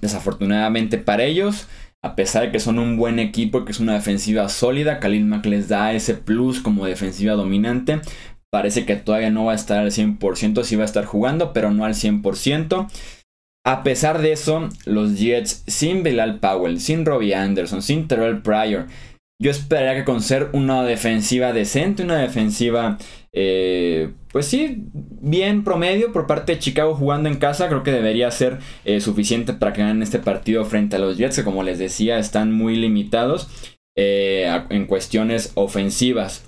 Desafortunadamente 0.00 0.98
para 0.98 1.24
ellos, 1.24 1.66
a 2.02 2.14
pesar 2.14 2.44
de 2.44 2.52
que 2.52 2.60
son 2.60 2.78
un 2.78 2.96
buen 2.96 3.18
equipo, 3.18 3.64
que 3.64 3.72
es 3.72 3.80
una 3.80 3.94
defensiva 3.94 4.48
sólida, 4.48 5.00
Khalil 5.00 5.26
Mack 5.26 5.46
les 5.46 5.68
da 5.68 5.92
ese 5.92 6.14
plus 6.14 6.60
como 6.60 6.86
defensiva 6.86 7.34
dominante. 7.34 8.00
Parece 8.52 8.86
que 8.86 8.96
todavía 8.96 9.30
no 9.30 9.44
va 9.44 9.52
a 9.52 9.56
estar 9.56 9.78
al 9.78 9.90
100%, 9.90 10.62
sí 10.64 10.76
va 10.76 10.82
a 10.82 10.86
estar 10.86 11.04
jugando, 11.04 11.52
pero 11.52 11.70
no 11.70 11.84
al 11.84 11.94
100%. 11.94 12.88
A 13.66 13.82
pesar 13.82 14.22
de 14.22 14.32
eso, 14.32 14.68
los 14.86 15.18
Jets 15.18 15.64
sin 15.66 16.02
Bilal 16.02 16.40
Powell, 16.40 16.80
sin 16.80 17.04
Robbie 17.04 17.34
Anderson, 17.34 17.82
sin 17.82 18.08
Terrell 18.08 18.40
Pryor, 18.40 18.86
yo 19.40 19.50
esperaría 19.50 19.94
que 19.94 20.04
con 20.04 20.20
ser 20.20 20.50
una 20.52 20.84
defensiva 20.84 21.54
decente, 21.54 22.02
una 22.02 22.18
defensiva, 22.18 22.98
eh, 23.32 24.10
pues 24.30 24.44
sí, 24.44 24.84
bien 24.92 25.64
promedio 25.64 26.12
por 26.12 26.26
parte 26.26 26.52
de 26.52 26.58
Chicago 26.58 26.94
jugando 26.94 27.30
en 27.30 27.36
casa, 27.36 27.68
creo 27.68 27.82
que 27.82 27.90
debería 27.90 28.30
ser 28.30 28.58
eh, 28.84 29.00
suficiente 29.00 29.54
para 29.54 29.72
que 29.72 29.80
ganen 29.80 30.02
este 30.02 30.18
partido 30.18 30.66
frente 30.66 30.96
a 30.96 30.98
los 30.98 31.16
Jets, 31.16 31.36
que 31.36 31.44
como 31.44 31.62
les 31.62 31.78
decía, 31.78 32.18
están 32.18 32.52
muy 32.52 32.76
limitados 32.76 33.48
eh, 33.96 34.60
en 34.68 34.84
cuestiones 34.84 35.52
ofensivas. 35.54 36.44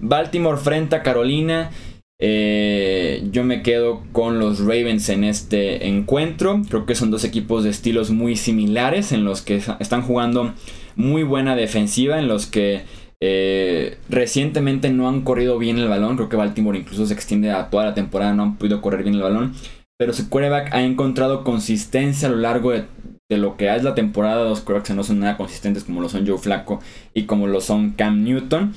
Baltimore 0.00 0.58
frente 0.58 0.96
a 0.96 1.02
Carolina. 1.04 1.70
yo 2.18 3.44
me 3.44 3.62
quedo 3.62 4.02
con 4.10 4.40
los 4.40 4.58
Ravens 4.58 5.08
en 5.10 5.22
este 5.22 5.86
encuentro. 5.86 6.62
Creo 6.68 6.86
que 6.86 6.96
son 6.96 7.12
dos 7.12 7.22
equipos 7.22 7.62
de 7.62 7.70
estilos 7.70 8.10
muy 8.10 8.34
similares 8.34 9.12
en 9.12 9.24
los 9.24 9.42
que 9.42 9.62
están 9.78 10.02
jugando 10.02 10.54
muy 10.96 11.22
buena 11.22 11.56
defensiva 11.56 12.18
en 12.18 12.28
los 12.28 12.46
que 12.46 12.82
eh, 13.24 13.98
recientemente 14.08 14.90
no 14.90 15.08
han 15.08 15.22
corrido 15.22 15.56
bien 15.56 15.78
el 15.78 15.88
balón. 15.88 16.16
Creo 16.16 16.28
que 16.28 16.36
Baltimore 16.36 16.76
incluso 16.76 17.06
se 17.06 17.14
extiende 17.14 17.52
a 17.52 17.70
toda 17.70 17.84
la 17.84 17.94
temporada, 17.94 18.34
no 18.34 18.42
han 18.42 18.56
podido 18.58 18.80
correr 18.80 19.04
bien 19.04 19.14
el 19.14 19.22
balón. 19.22 19.54
Pero 19.96 20.12
su 20.12 20.28
quarterback 20.28 20.74
ha 20.74 20.82
encontrado 20.82 21.44
consistencia 21.44 22.26
a 22.26 22.32
lo 22.32 22.38
largo 22.38 22.72
de, 22.72 22.84
lo 23.28 23.56
que 23.56 23.72
es 23.72 23.84
la 23.84 23.94
temporada. 23.94 24.42
Los 24.42 24.60
quarterbacks 24.60 24.90
no 24.96 25.04
son 25.04 25.20
nada 25.20 25.36
consistentes 25.36 25.84
como 25.84 26.00
lo 26.00 26.08
son 26.08 26.26
Joe 26.26 26.36
Flacco 26.36 26.80
y 27.14 27.22
como 27.22 27.46
lo 27.46 27.60
son 27.60 27.92
Cam 27.92 28.24
Newton. 28.24 28.74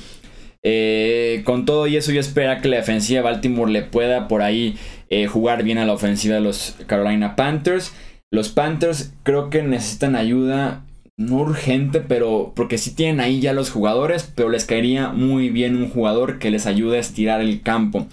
Eh, 0.62 1.42
con 1.44 1.66
todo 1.66 1.88
y 1.88 1.96
eso 1.96 2.12
yo 2.12 2.20
espero 2.20 2.60
que 2.62 2.70
la 2.70 2.78
defensiva 2.78 3.20
de 3.20 3.24
Baltimore 3.24 3.72
le 3.72 3.82
pueda 3.82 4.28
por 4.28 4.42
ahí 4.42 4.78
eh, 5.10 5.28
jugar 5.28 5.64
bien 5.64 5.78
a 5.78 5.86
la 5.86 5.94
ofensiva 5.94 6.36
de 6.36 6.42
los 6.42 6.76
Carolina 6.86 7.36
Panthers. 7.36 7.94
Los 8.32 8.50
Panthers 8.50 9.12
creo 9.24 9.50
que 9.50 9.64
necesitan 9.64 10.16
ayuda 10.16 10.85
no 11.18 11.38
urgente, 11.38 12.02
pero 12.02 12.54
porque 12.56 12.78
sí 12.78 12.94
tienen 12.94 13.20
ahí 13.20 13.40
ya 13.40 13.54
los 13.54 13.72
jugadores, 13.72 14.32
pero 14.36 14.50
les 14.50 14.66
caería 14.66 15.10
muy 15.10 15.50
bien 15.50 15.76
un 15.76 15.90
jugador 15.90 16.40
que 16.40 16.52
les 16.52 16.66
ayude 16.66 16.98
a 16.98 17.02
estirar 17.02 17.42
el 17.42 17.62
campo. 17.62 18.08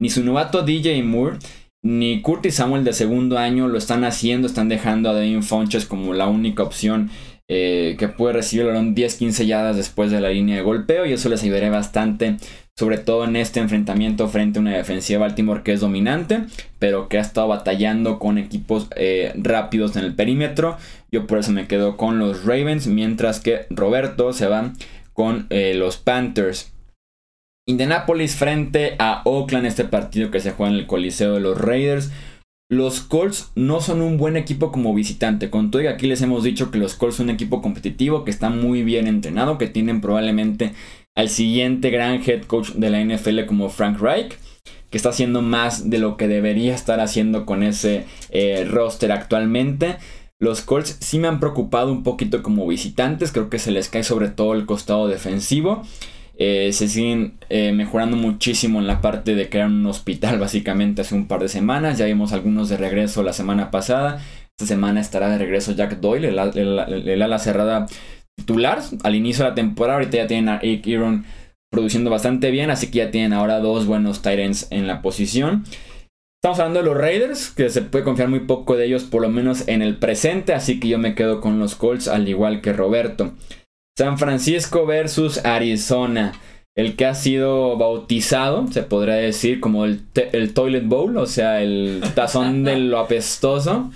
Ni 0.00 0.10
su 0.10 0.24
novato 0.24 0.62
DJ 0.62 1.02
Moore, 1.02 1.38
ni 1.84 2.20
Curtis 2.22 2.56
Samuel 2.56 2.84
de 2.84 2.92
segundo 2.92 3.38
año 3.38 3.68
lo 3.68 3.78
están 3.78 4.04
haciendo, 4.04 4.46
están 4.46 4.68
dejando 4.68 5.10
a 5.10 5.14
Devin 5.14 5.42
Funches 5.42 5.86
como 5.86 6.14
la 6.14 6.28
única 6.28 6.62
opción 6.62 7.10
eh, 7.48 7.96
que 7.98 8.08
puede 8.08 8.34
recibir 8.34 8.66
el 8.66 8.72
balón 8.72 8.94
10-15 8.94 9.46
yardas 9.46 9.76
después 9.76 10.10
de 10.10 10.20
la 10.20 10.30
línea 10.30 10.56
de 10.56 10.62
golpeo 10.62 11.06
y 11.06 11.12
eso 11.12 11.28
les 11.28 11.42
ayudaría 11.42 11.70
bastante 11.70 12.36
sobre 12.78 12.98
todo 12.98 13.24
en 13.24 13.34
este 13.34 13.58
enfrentamiento 13.58 14.28
frente 14.28 14.60
a 14.60 14.62
una 14.62 14.76
defensiva 14.76 15.18
de 15.18 15.26
Baltimore 15.26 15.64
que 15.64 15.72
es 15.72 15.80
dominante, 15.80 16.44
pero 16.78 17.08
que 17.08 17.18
ha 17.18 17.20
estado 17.20 17.48
batallando 17.48 18.20
con 18.20 18.38
equipos 18.38 18.86
eh, 18.94 19.32
rápidos 19.34 19.96
en 19.96 20.04
el 20.04 20.14
perímetro. 20.14 20.76
Yo 21.10 21.26
por 21.26 21.38
eso 21.38 21.50
me 21.50 21.66
quedo 21.66 21.96
con 21.96 22.20
los 22.20 22.44
Ravens, 22.44 22.86
mientras 22.86 23.40
que 23.40 23.66
Roberto 23.68 24.32
se 24.32 24.46
va 24.46 24.74
con 25.12 25.48
eh, 25.50 25.74
los 25.74 25.96
Panthers. 25.96 26.72
Indianapolis 27.66 28.36
frente 28.36 28.94
a 29.00 29.22
Oakland, 29.24 29.66
este 29.66 29.82
partido 29.82 30.30
que 30.30 30.38
se 30.38 30.52
juega 30.52 30.72
en 30.72 30.78
el 30.78 30.86
Coliseo 30.86 31.34
de 31.34 31.40
los 31.40 31.60
Raiders. 31.60 32.12
Los 32.70 33.00
Colts 33.00 33.50
no 33.54 33.80
son 33.80 34.02
un 34.02 34.18
buen 34.18 34.36
equipo 34.36 34.70
como 34.70 34.92
visitante. 34.92 35.48
Con 35.48 35.70
todo 35.70 35.80
y 35.80 35.86
aquí 35.86 36.06
les 36.06 36.20
hemos 36.20 36.42
dicho 36.44 36.70
que 36.70 36.78
los 36.78 36.94
Colts 36.94 37.16
son 37.16 37.26
un 37.26 37.34
equipo 37.34 37.62
competitivo, 37.62 38.24
que 38.24 38.30
está 38.30 38.50
muy 38.50 38.82
bien 38.82 39.06
entrenado, 39.06 39.56
que 39.56 39.68
tienen 39.68 40.02
probablemente 40.02 40.74
al 41.14 41.30
siguiente 41.30 41.88
gran 41.88 42.22
head 42.22 42.42
coach 42.44 42.72
de 42.72 42.90
la 42.90 43.02
NFL 43.02 43.46
como 43.46 43.70
Frank 43.70 43.98
Reich. 43.98 44.38
que 44.90 44.96
está 44.98 45.10
haciendo 45.10 45.42
más 45.42 45.90
de 45.90 45.98
lo 45.98 46.16
que 46.16 46.28
debería 46.28 46.74
estar 46.74 47.00
haciendo 47.00 47.46
con 47.46 47.62
ese 47.62 48.04
eh, 48.30 48.66
roster 48.68 49.12
actualmente. 49.12 49.96
Los 50.38 50.60
Colts 50.60 50.98
sí 51.00 51.18
me 51.18 51.28
han 51.28 51.40
preocupado 51.40 51.90
un 51.90 52.02
poquito 52.02 52.42
como 52.42 52.66
visitantes, 52.66 53.32
creo 53.32 53.50
que 53.50 53.58
se 53.58 53.70
les 53.70 53.88
cae 53.88 54.04
sobre 54.04 54.28
todo 54.28 54.54
el 54.54 54.66
costado 54.66 55.08
defensivo. 55.08 55.82
Eh, 56.40 56.72
se 56.72 56.86
siguen 56.86 57.36
eh, 57.48 57.72
mejorando 57.72 58.16
muchísimo 58.16 58.78
en 58.78 58.86
la 58.86 59.00
parte 59.00 59.34
de 59.34 59.48
crear 59.48 59.66
un 59.66 59.84
hospital 59.86 60.38
básicamente 60.40 61.02
hace 61.02 61.14
un 61.14 61.26
par 61.26 61.40
de 61.40 61.48
semanas. 61.48 61.98
Ya 61.98 62.06
vimos 62.06 62.32
algunos 62.32 62.68
de 62.68 62.76
regreso 62.76 63.22
la 63.22 63.32
semana 63.32 63.70
pasada. 63.70 64.22
Esta 64.56 64.66
semana 64.74 65.00
estará 65.00 65.28
de 65.28 65.38
regreso 65.38 65.72
Jack 65.72 66.00
Doyle, 66.00 66.28
el, 66.28 67.22
ala 67.22 67.38
cerrada 67.38 67.86
titular 68.36 68.80
al 69.02 69.14
inicio 69.14 69.44
de 69.44 69.50
la 69.50 69.54
temporada. 69.54 69.98
Ahorita 69.98 70.16
ya 70.16 70.26
tienen 70.26 70.48
a 70.48 70.58
Eric 70.58 70.86
Iron 70.86 71.24
produciendo 71.70 72.10
bastante 72.10 72.50
bien, 72.50 72.70
así 72.70 72.90
que 72.90 72.98
ya 72.98 73.10
tienen 73.10 73.32
ahora 73.32 73.60
dos 73.60 73.86
buenos 73.86 74.22
Titans 74.22 74.68
en 74.70 74.86
la 74.86 75.02
posición. 75.02 75.64
Estamos 76.40 76.60
hablando 76.60 76.80
de 76.80 76.86
los 76.86 76.96
Raiders, 76.96 77.50
que 77.50 77.68
se 77.68 77.82
puede 77.82 78.04
confiar 78.04 78.28
muy 78.28 78.40
poco 78.40 78.76
de 78.76 78.86
ellos, 78.86 79.02
por 79.02 79.22
lo 79.22 79.28
menos 79.28 79.66
en 79.66 79.82
el 79.82 79.96
presente, 79.96 80.54
así 80.54 80.78
que 80.78 80.88
yo 80.88 80.98
me 80.98 81.16
quedo 81.16 81.40
con 81.40 81.58
los 81.58 81.74
Colts, 81.74 82.06
al 82.06 82.28
igual 82.28 82.60
que 82.60 82.72
Roberto. 82.72 83.34
San 83.98 84.16
Francisco 84.16 84.86
versus 84.86 85.44
Arizona. 85.44 86.32
El 86.76 86.94
que 86.94 87.04
ha 87.04 87.16
sido 87.16 87.76
bautizado, 87.76 88.68
se 88.70 88.84
podría 88.84 89.16
decir, 89.16 89.58
como 89.58 89.84
el, 89.86 90.02
el 90.14 90.54
Toilet 90.54 90.86
Bowl, 90.86 91.16
o 91.16 91.26
sea, 91.26 91.60
el 91.60 92.00
tazón 92.14 92.62
de 92.62 92.76
lo 92.76 93.00
apestoso. 93.00 93.90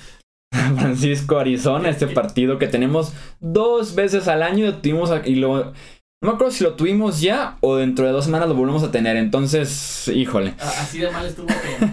San 0.53 0.77
Francisco, 0.77 1.39
Arizona, 1.39 1.89
este 1.89 2.09
partido 2.09 2.59
que 2.59 2.67
tenemos 2.67 3.13
dos 3.39 3.95
veces 3.95 4.27
al 4.27 4.43
año 4.43 4.75
tuvimos 4.79 5.13
y 5.25 5.37
lo 5.37 5.67
no 5.67 6.29
me 6.29 6.35
acuerdo 6.35 6.51
si 6.53 6.65
lo 6.65 6.75
tuvimos 6.75 7.21
ya 7.21 7.57
o 7.61 7.77
dentro 7.77 8.05
de 8.05 8.11
dos 8.11 8.25
semanas 8.25 8.49
lo 8.49 8.57
volvemos 8.57 8.83
a 8.83 8.91
tener. 8.91 9.17
Entonces, 9.17 10.09
híjole. 10.09 10.55
Así 10.59 10.99
de 10.99 11.13
mal 11.13 11.27
estuvo 11.27 11.47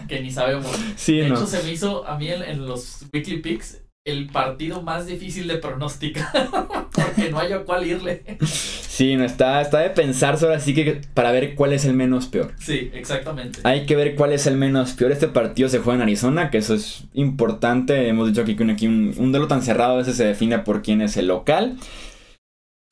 que, 0.07 0.19
ni 0.19 0.31
sabemos. 0.31 0.67
Sí, 0.95 1.17
de 1.17 1.27
hecho, 1.27 1.45
se 1.45 1.61
me 1.61 1.71
hizo 1.71 2.07
a 2.07 2.17
mí 2.17 2.27
en 2.29 2.65
los 2.65 3.05
Weekly 3.13 3.43
Picks 3.43 3.83
el 4.05 4.27
partido 4.27 4.81
más 4.81 5.05
difícil 5.05 5.47
de 5.47 5.57
pronosticar 5.57 6.31
porque 6.91 7.29
no 7.29 7.39
hay 7.39 7.53
a 7.53 7.63
cuál 7.63 7.85
irle. 7.85 8.23
Sí, 8.41 9.15
no 9.15 9.23
está, 9.23 9.61
está 9.61 9.79
de 9.79 9.89
pensarse 9.91 10.45
ahora 10.45 10.59
sí 10.59 10.73
que 10.73 11.01
para 11.13 11.31
ver 11.31 11.55
cuál 11.55 11.73
es 11.73 11.85
el 11.85 11.93
menos 11.93 12.27
peor. 12.27 12.53
Sí, 12.59 12.91
exactamente. 12.93 13.59
Hay 13.63 13.85
que 13.85 13.95
ver 13.95 14.15
cuál 14.15 14.33
es 14.33 14.47
el 14.47 14.57
menos 14.57 14.93
peor. 14.93 15.11
Este 15.11 15.27
partido 15.27 15.69
se 15.69 15.79
juega 15.79 15.95
en 15.95 16.01
Arizona, 16.01 16.49
que 16.49 16.57
eso 16.57 16.73
es 16.73 17.05
importante. 17.13 18.07
Hemos 18.07 18.27
dicho 18.27 18.41
aquí 18.41 18.55
que 18.55 18.63
un, 18.63 18.71
aquí 18.71 18.87
un, 18.87 19.13
un 19.17 19.31
duelo 19.31 19.47
tan 19.47 19.61
cerrado 19.61 19.93
a 19.93 19.97
veces 19.97 20.17
se 20.17 20.25
define 20.25 20.59
por 20.59 20.81
quién 20.81 21.01
es 21.01 21.15
el 21.17 21.27
local. 21.27 21.77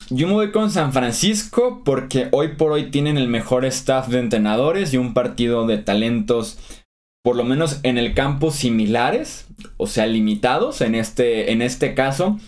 Yo 0.10 0.28
me 0.28 0.34
voy 0.34 0.52
con 0.52 0.72
San 0.72 0.94
Francisco 0.94 1.82
porque 1.84 2.30
hoy 2.32 2.50
por 2.56 2.72
hoy 2.72 2.92
tienen 2.92 3.18
el 3.18 3.28
mejor 3.28 3.66
staff 3.66 4.08
de 4.08 4.20
entrenadores 4.20 4.94
y 4.94 4.98
un 4.98 5.14
partido 5.14 5.68
de 5.68 5.80
talentos 5.80 6.58
por 7.28 7.36
lo 7.36 7.44
menos 7.44 7.82
en 7.84 7.98
el 7.98 8.14
campo 8.14 8.52
similares, 8.52 9.48
o 9.76 9.86
sea, 9.86 10.08
limitados 10.08 10.80
en 10.80 10.96
este, 10.96 11.52
en 11.52 11.62
este 11.62 11.94
caso. 11.94 12.40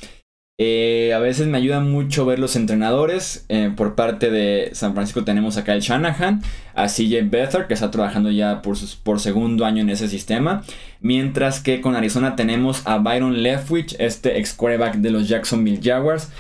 Eh, 0.58 1.12
a 1.14 1.20
veces 1.20 1.48
me 1.48 1.58
ayuda 1.58 1.82
mucho 1.82 2.26
ver 2.26 2.40
los 2.40 2.56
entrenadores. 2.56 3.46
Eh, 3.50 3.74
por 3.76 3.96
parte 3.96 4.32
de 4.32 4.70
San 4.72 4.94
Francisco 4.94 5.26
tenemos 5.26 5.58
acá 5.58 5.74
el 5.74 5.82
Shanahan, 5.82 6.42
a 6.76 6.88
CJ 6.88 7.30
Beathard, 7.30 7.68
que 7.68 7.74
está 7.74 7.92
trabajando 7.92 8.32
ya 8.32 8.62
por, 8.62 8.78
por 9.04 9.20
segundo 9.20 9.66
año 9.66 9.82
en 9.82 9.90
ese 9.90 10.08
sistema. 10.08 10.64
Mientras 11.02 11.60
que 11.60 11.82
con 11.82 11.98
Arizona 11.98 12.38
tenemos 12.38 12.88
a 12.88 13.00
Byron 13.00 13.44
Leftwich, 13.44 13.98
este 14.00 14.40
ex 14.40 14.54
quarterback 14.54 14.96
de 14.96 15.12
los 15.12 15.28
Jacksonville 15.28 15.82
Jaguars, 15.84 16.32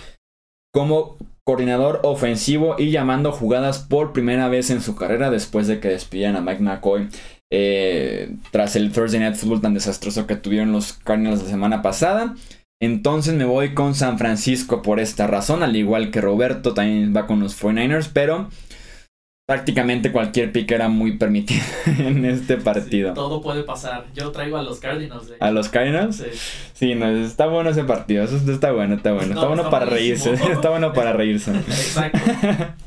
como 0.74 1.18
coordinador 1.44 2.00
ofensivo 2.04 2.78
y 2.80 2.92
llamando 2.92 3.34
jugadas 3.34 3.80
por 3.80 4.14
primera 4.14 4.48
vez 4.48 4.70
en 4.70 4.80
su 4.80 4.96
carrera 4.96 5.30
después 5.30 5.68
de 5.68 5.82
que 5.82 5.90
despidieran 5.90 6.38
a 6.38 6.42
Mike 6.42 6.62
McCoy 6.62 7.10
eh, 7.52 8.36
tras 8.52 8.76
el 8.76 8.92
Thursday 8.92 9.20
Night 9.20 9.36
Football 9.36 9.62
tan 9.62 9.74
desastroso 9.74 10.28
que 10.28 10.36
tuvieron 10.36 10.72
los 10.72 10.94
Cardinals 10.94 11.44
la 11.44 11.50
semana 11.50 11.82
pasada. 11.82 12.36
Entonces 12.82 13.34
me 13.34 13.46
voy 13.46 13.74
con 13.74 13.94
San 13.94 14.18
Francisco 14.18 14.82
por 14.82 15.00
esta 15.00 15.28
razón, 15.28 15.64
al 15.64 15.76
igual 15.76 16.12
que 16.12 16.22
Roberto 16.22 16.74
también 16.74 17.14
va 17.16 17.28
con 17.28 17.42
los 17.42 17.62
49ers, 17.62 18.10
pero 18.14 18.48
prácticamente 19.50 20.12
cualquier 20.12 20.52
pick 20.52 20.70
era 20.72 20.90
muy 20.90 21.18
permitido 21.18 21.64
en 21.98 22.24
este 22.24 22.58
partido. 22.58 23.16
todo 23.16 23.42
puede 23.42 23.64
pasar. 23.64 24.06
Yo 24.14 24.32
traigo 24.32 24.58
a 24.58 24.62
los 24.62 24.80
Cardinals. 24.80 25.34
¿A 25.40 25.50
los 25.50 25.70
Cardinals? 25.70 26.24
Sí. 26.74 26.94
no, 26.94 27.08
está 27.10 27.48
bueno 27.48 27.72
ese 27.72 27.84
partido. 27.84 28.24
Eso 28.24 28.38
está 28.38 28.72
bueno, 28.72 28.96
está 28.96 29.12
bueno. 29.12 29.34
está 29.34 29.48
bueno 29.48 29.70
para 29.72 29.88
reírse. 29.88 30.34
está 30.52 30.70
bueno 30.70 30.94
para 30.94 31.14
reírse. 31.14 31.52
Exacto. 31.52 32.20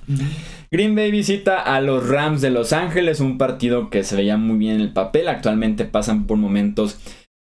Green 0.72 0.94
Bay 0.94 1.11
visita 1.11 1.61
a 1.61 1.82
los 1.82 2.08
Rams 2.08 2.40
de 2.40 2.48
Los 2.48 2.72
Ángeles, 2.72 3.20
un 3.20 3.37
partido 3.37 3.90
que 3.90 4.04
se 4.04 4.16
veía 4.16 4.38
muy 4.38 4.56
bien 4.56 4.76
en 4.76 4.80
el 4.80 4.92
papel. 4.94 5.28
Actualmente 5.28 5.85
pasan 5.85 6.26
por 6.26 6.38
momentos 6.38 6.98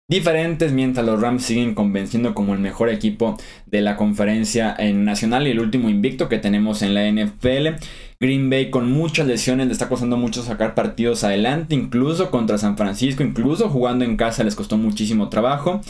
diferentes 0.10 0.72
mientras 0.72 1.06
los 1.06 1.22
Rams 1.22 1.46
siguen 1.46 1.76
convenciendo 1.76 2.34
como 2.34 2.56
el 2.56 2.60
mejor 2.60 2.90
equipo 2.90 3.38
de 3.68 3.82
la 3.82 3.98
conferencia 3.98 4.76
nacional 4.96 5.46
y 5.46 5.52
el 5.52 5.60
último 5.60 5.90
invicto 5.90 6.28
que 6.28 6.40
tenemos 6.40 6.82
en 6.82 6.96
la 6.96 7.08
NFL. 7.08 7.84
Green 8.20 8.50
Bay 8.50 8.72
con 8.72 8.92
muchas 8.92 9.28
lesiones 9.28 9.68
le 9.68 9.74
está 9.74 9.90
costando 9.90 10.18
mucho 10.18 10.42
sacar 10.42 10.74
partidos 10.74 11.24
adelante, 11.24 11.76
incluso 11.76 12.32
contra 12.32 12.58
San 12.58 12.78
Francisco, 12.78 13.22
incluso 13.22 13.70
jugando 13.70 14.06
en 14.06 14.18
casa 14.18 14.44
les 14.44 14.56
costó 14.56 14.76
muchísimo 14.80 15.30
trabajo. 15.30 15.82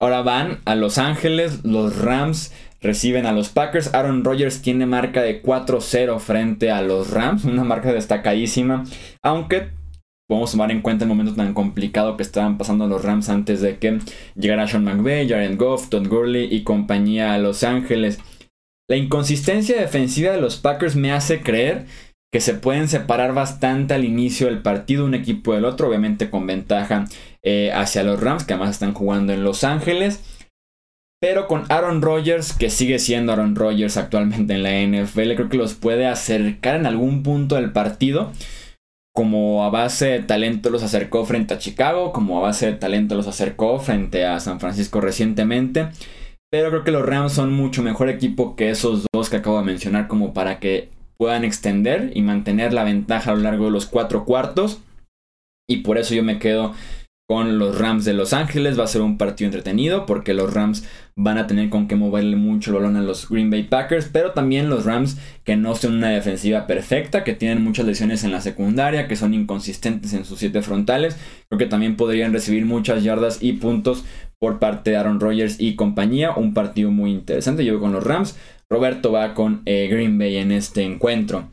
Ahora 0.00 0.22
van 0.22 0.60
a 0.64 0.74
Los 0.76 0.96
Ángeles, 0.96 1.62
los 1.62 1.98
Rams 1.98 2.52
reciben 2.84 3.26
a 3.26 3.32
los 3.32 3.48
Packers. 3.48 3.92
Aaron 3.94 4.22
Rodgers 4.22 4.62
tiene 4.62 4.86
marca 4.86 5.22
de 5.22 5.42
4-0 5.42 6.20
frente 6.20 6.70
a 6.70 6.82
los 6.82 7.10
Rams, 7.10 7.44
una 7.44 7.64
marca 7.64 7.92
destacadísima, 7.92 8.84
aunque 9.22 9.70
podemos 10.28 10.52
tomar 10.52 10.70
en 10.70 10.82
cuenta 10.82 11.04
el 11.04 11.08
momento 11.08 11.34
tan 11.34 11.52
complicado 11.54 12.16
que 12.16 12.22
estaban 12.22 12.56
pasando 12.56 12.86
los 12.86 13.02
Rams 13.02 13.28
antes 13.28 13.60
de 13.60 13.78
que 13.78 13.98
llegara 14.36 14.68
Sean 14.68 14.84
McVay, 14.84 15.28
Jared 15.28 15.56
Goff, 15.58 15.88
Todd 15.88 16.06
Gurley 16.06 16.48
y 16.50 16.62
compañía 16.62 17.34
a 17.34 17.38
Los 17.38 17.64
Ángeles. 17.64 18.20
La 18.88 18.96
inconsistencia 18.96 19.80
defensiva 19.80 20.32
de 20.32 20.40
los 20.40 20.56
Packers 20.56 20.94
me 20.94 21.12
hace 21.12 21.40
creer 21.40 21.86
que 22.32 22.40
se 22.40 22.54
pueden 22.54 22.88
separar 22.88 23.32
bastante 23.32 23.94
al 23.94 24.04
inicio 24.04 24.48
del 24.48 24.60
partido 24.60 25.04
un 25.04 25.14
equipo 25.14 25.54
del 25.54 25.64
otro, 25.64 25.88
obviamente 25.88 26.30
con 26.30 26.46
ventaja 26.46 27.04
eh, 27.42 27.70
hacia 27.72 28.02
los 28.02 28.20
Rams, 28.20 28.44
que 28.44 28.54
además 28.54 28.70
están 28.70 28.92
jugando 28.92 29.32
en 29.32 29.44
Los 29.44 29.62
Ángeles. 29.62 30.20
Pero 31.26 31.48
con 31.48 31.64
Aaron 31.70 32.02
Rodgers, 32.02 32.52
que 32.52 32.68
sigue 32.68 32.98
siendo 32.98 33.32
Aaron 33.32 33.56
Rodgers 33.56 33.96
actualmente 33.96 34.52
en 34.52 34.62
la 34.62 35.04
NFL, 35.06 35.32
creo 35.36 35.48
que 35.48 35.56
los 35.56 35.72
puede 35.72 36.06
acercar 36.06 36.76
en 36.76 36.84
algún 36.84 37.22
punto 37.22 37.54
del 37.54 37.72
partido. 37.72 38.30
Como 39.14 39.64
a 39.64 39.70
base 39.70 40.04
de 40.04 40.18
talento 40.18 40.68
los 40.68 40.82
acercó 40.82 41.24
frente 41.24 41.54
a 41.54 41.58
Chicago, 41.58 42.12
como 42.12 42.36
a 42.36 42.42
base 42.42 42.66
de 42.66 42.74
talento 42.74 43.14
los 43.14 43.26
acercó 43.26 43.78
frente 43.78 44.26
a 44.26 44.38
San 44.38 44.60
Francisco 44.60 45.00
recientemente. 45.00 45.88
Pero 46.52 46.68
creo 46.68 46.84
que 46.84 46.90
los 46.90 47.06
Rams 47.06 47.32
son 47.32 47.54
mucho 47.54 47.82
mejor 47.82 48.10
equipo 48.10 48.54
que 48.54 48.68
esos 48.68 49.06
dos 49.10 49.30
que 49.30 49.36
acabo 49.36 49.56
de 49.60 49.64
mencionar 49.64 50.08
como 50.08 50.34
para 50.34 50.58
que 50.58 50.90
puedan 51.16 51.42
extender 51.42 52.12
y 52.14 52.20
mantener 52.20 52.74
la 52.74 52.84
ventaja 52.84 53.30
a 53.30 53.34
lo 53.34 53.40
largo 53.40 53.64
de 53.64 53.70
los 53.70 53.86
cuatro 53.86 54.26
cuartos. 54.26 54.82
Y 55.70 55.78
por 55.78 55.96
eso 55.96 56.14
yo 56.14 56.22
me 56.22 56.38
quedo 56.38 56.74
con 57.26 57.58
los 57.58 57.78
Rams 57.78 58.04
de 58.04 58.12
Los 58.12 58.32
Ángeles. 58.32 58.78
Va 58.78 58.84
a 58.84 58.88
ser 58.88 59.02
un 59.02 59.18
partido 59.18 59.48
entretenido 59.48 60.06
porque 60.06 60.34
los 60.34 60.52
Rams 60.52 60.86
van 61.16 61.38
a 61.38 61.46
tener 61.46 61.70
con 61.70 61.88
que 61.88 61.96
moverle 61.96 62.36
mucho 62.36 62.70
el 62.70 62.76
balón 62.76 62.96
a 62.96 63.02
los 63.02 63.28
Green 63.28 63.50
Bay 63.50 63.62
Packers, 63.64 64.08
pero 64.12 64.32
también 64.32 64.68
los 64.68 64.84
Rams 64.84 65.16
que 65.44 65.56
no 65.56 65.74
son 65.74 65.94
una 65.94 66.10
defensiva 66.10 66.66
perfecta, 66.66 67.24
que 67.24 67.34
tienen 67.34 67.62
muchas 67.62 67.86
lesiones 67.86 68.24
en 68.24 68.32
la 68.32 68.40
secundaria, 68.40 69.06
que 69.08 69.16
son 69.16 69.32
inconsistentes 69.32 70.12
en 70.12 70.24
sus 70.24 70.38
siete 70.38 70.62
frontales. 70.62 71.16
Creo 71.48 71.58
que 71.58 71.66
también 71.66 71.96
podrían 71.96 72.32
recibir 72.32 72.66
muchas 72.66 73.04
yardas 73.04 73.42
y 73.42 73.54
puntos 73.54 74.04
por 74.38 74.58
parte 74.58 74.90
de 74.90 74.96
Aaron 74.96 75.20
Rodgers 75.20 75.60
y 75.60 75.76
compañía. 75.76 76.32
Un 76.32 76.52
partido 76.52 76.90
muy 76.90 77.12
interesante. 77.12 77.64
Yo 77.64 77.74
voy 77.74 77.82
con 77.82 77.92
los 77.92 78.04
Rams. 78.04 78.36
Roberto 78.68 79.12
va 79.12 79.34
con 79.34 79.62
eh, 79.66 79.88
Green 79.90 80.18
Bay 80.18 80.36
en 80.36 80.52
este 80.52 80.82
encuentro. 80.82 81.48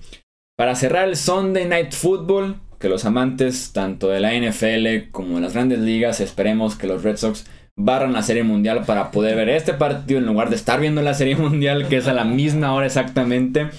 Para 0.57 0.75
cerrar 0.75 1.07
el 1.07 1.15
Sunday 1.15 1.67
Night 1.67 1.93
Football, 1.93 2.57
que 2.81 2.89
los 2.89 3.05
amantes 3.05 3.71
tanto 3.71 4.09
de 4.09 4.19
la 4.19 4.33
NFL 4.33 5.11
como 5.11 5.35
de 5.35 5.41
las 5.41 5.53
grandes 5.53 5.79
ligas 5.79 6.19
esperemos 6.19 6.75
que 6.75 6.87
los 6.87 7.03
Red 7.03 7.15
Sox 7.15 7.45
barran 7.77 8.11
la 8.11 8.23
Serie 8.23 8.43
Mundial 8.43 8.83
para 8.85 9.11
poder 9.11 9.37
ver 9.37 9.49
este 9.49 9.73
partido 9.73 10.19
en 10.19 10.25
lugar 10.25 10.49
de 10.49 10.57
estar 10.57 10.81
viendo 10.81 11.01
la 11.01 11.13
Serie 11.13 11.35
Mundial 11.37 11.87
que 11.87 11.97
es 11.97 12.07
a 12.07 12.13
la 12.13 12.25
misma 12.25 12.73
hora 12.73 12.87
exactamente. 12.87 13.69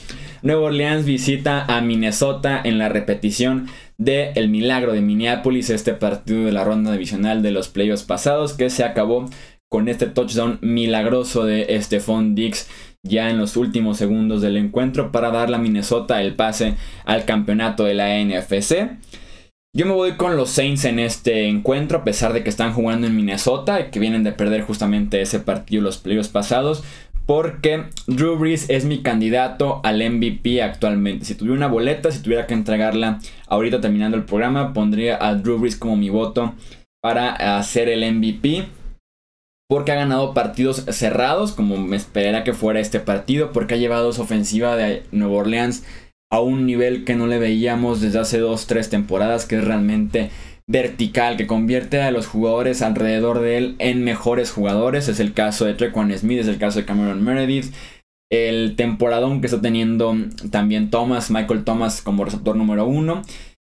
Nuevo 0.42 0.64
Orleans 0.64 1.04
visita 1.04 1.64
a 1.66 1.80
Minnesota 1.82 2.60
en 2.64 2.78
la 2.78 2.88
repetición 2.88 3.68
de 3.98 4.32
El 4.34 4.48
Milagro 4.48 4.92
de 4.92 5.00
Minneapolis, 5.00 5.70
este 5.70 5.92
partido 5.92 6.44
de 6.44 6.52
la 6.52 6.64
ronda 6.64 6.92
divisional 6.92 7.42
de 7.42 7.52
los 7.52 7.68
playoffs 7.68 8.02
pasados 8.02 8.54
que 8.54 8.70
se 8.70 8.82
acabó 8.82 9.28
con 9.68 9.88
este 9.88 10.06
touchdown 10.06 10.58
milagroso 10.60 11.44
de 11.44 11.80
Stephon 11.80 12.34
Dix 12.34 12.68
ya 13.04 13.30
en 13.30 13.38
los 13.38 13.56
últimos 13.56 13.98
segundos 13.98 14.42
del 14.42 14.56
encuentro 14.56 15.10
para 15.10 15.30
darle 15.30 15.56
a 15.56 15.58
Minnesota 15.58 16.22
el 16.22 16.34
pase 16.34 16.76
al 17.04 17.24
campeonato 17.24 17.84
de 17.84 17.94
la 17.94 18.18
NFC. 18.22 18.98
Yo 19.74 19.86
me 19.86 19.92
voy 19.92 20.12
con 20.12 20.36
los 20.36 20.50
Saints 20.50 20.84
en 20.84 20.98
este 20.98 21.48
encuentro, 21.48 21.98
a 21.98 22.04
pesar 22.04 22.34
de 22.34 22.44
que 22.44 22.50
están 22.50 22.74
jugando 22.74 23.06
en 23.06 23.16
Minnesota 23.16 23.80
y 23.80 23.90
que 23.90 24.00
vienen 24.00 24.22
de 24.22 24.32
perder 24.32 24.62
justamente 24.62 25.22
ese 25.22 25.40
partido 25.40 25.82
los 25.82 25.98
playoffs 25.98 26.28
pasados. 26.28 26.84
porque 27.24 27.84
Drew 28.08 28.36
Brees 28.36 28.68
es 28.68 28.84
mi 28.84 29.00
candidato 29.00 29.80
al 29.84 29.98
MVP 29.98 30.60
actualmente. 30.60 31.24
Si 31.24 31.36
tuviera 31.36 31.56
una 31.56 31.68
boleta, 31.68 32.10
si 32.10 32.20
tuviera 32.20 32.48
que 32.48 32.54
entregarla 32.54 33.20
ahorita 33.46 33.80
terminando 33.80 34.16
el 34.16 34.24
programa, 34.24 34.72
pondría 34.72 35.24
a 35.24 35.36
Drew 35.36 35.58
Brees 35.58 35.76
como 35.76 35.96
mi 35.96 36.10
voto 36.10 36.54
para 37.00 37.58
hacer 37.58 37.88
el 37.88 38.12
MVP. 38.12 38.66
Porque 39.72 39.90
ha 39.90 39.94
ganado 39.94 40.34
partidos 40.34 40.84
cerrados, 40.90 41.52
como 41.52 41.78
me 41.78 41.96
esperaría 41.96 42.44
que 42.44 42.52
fuera 42.52 42.78
este 42.78 43.00
partido, 43.00 43.52
porque 43.52 43.72
ha 43.72 43.78
llevado 43.78 44.12
su 44.12 44.20
ofensiva 44.20 44.76
de 44.76 45.04
Nueva 45.12 45.36
Orleans 45.36 45.82
a 46.30 46.40
un 46.40 46.66
nivel 46.66 47.06
que 47.06 47.14
no 47.14 47.26
le 47.26 47.38
veíamos 47.38 48.02
desde 48.02 48.18
hace 48.18 48.42
2-3 48.42 48.90
temporadas, 48.90 49.46
que 49.46 49.56
es 49.56 49.64
realmente 49.64 50.30
vertical 50.68 51.38
que 51.38 51.46
convierte 51.46 52.02
a 52.02 52.10
los 52.10 52.26
jugadores 52.26 52.82
alrededor 52.82 53.40
de 53.40 53.56
él 53.56 53.76
en 53.78 54.04
mejores 54.04 54.50
jugadores. 54.50 55.08
Es 55.08 55.20
el 55.20 55.32
caso 55.32 55.64
de 55.64 55.72
Trequan 55.72 56.12
Smith, 56.18 56.40
es 56.40 56.48
el 56.48 56.58
caso 56.58 56.78
de 56.78 56.84
Cameron 56.84 57.24
Meredith. 57.24 57.72
El 58.30 58.76
temporadón 58.76 59.40
que 59.40 59.46
está 59.46 59.62
teniendo 59.62 60.14
también 60.50 60.90
Thomas, 60.90 61.30
Michael 61.30 61.64
Thomas 61.64 62.02
como 62.02 62.26
receptor 62.26 62.56
número 62.56 62.84
uno. 62.84 63.22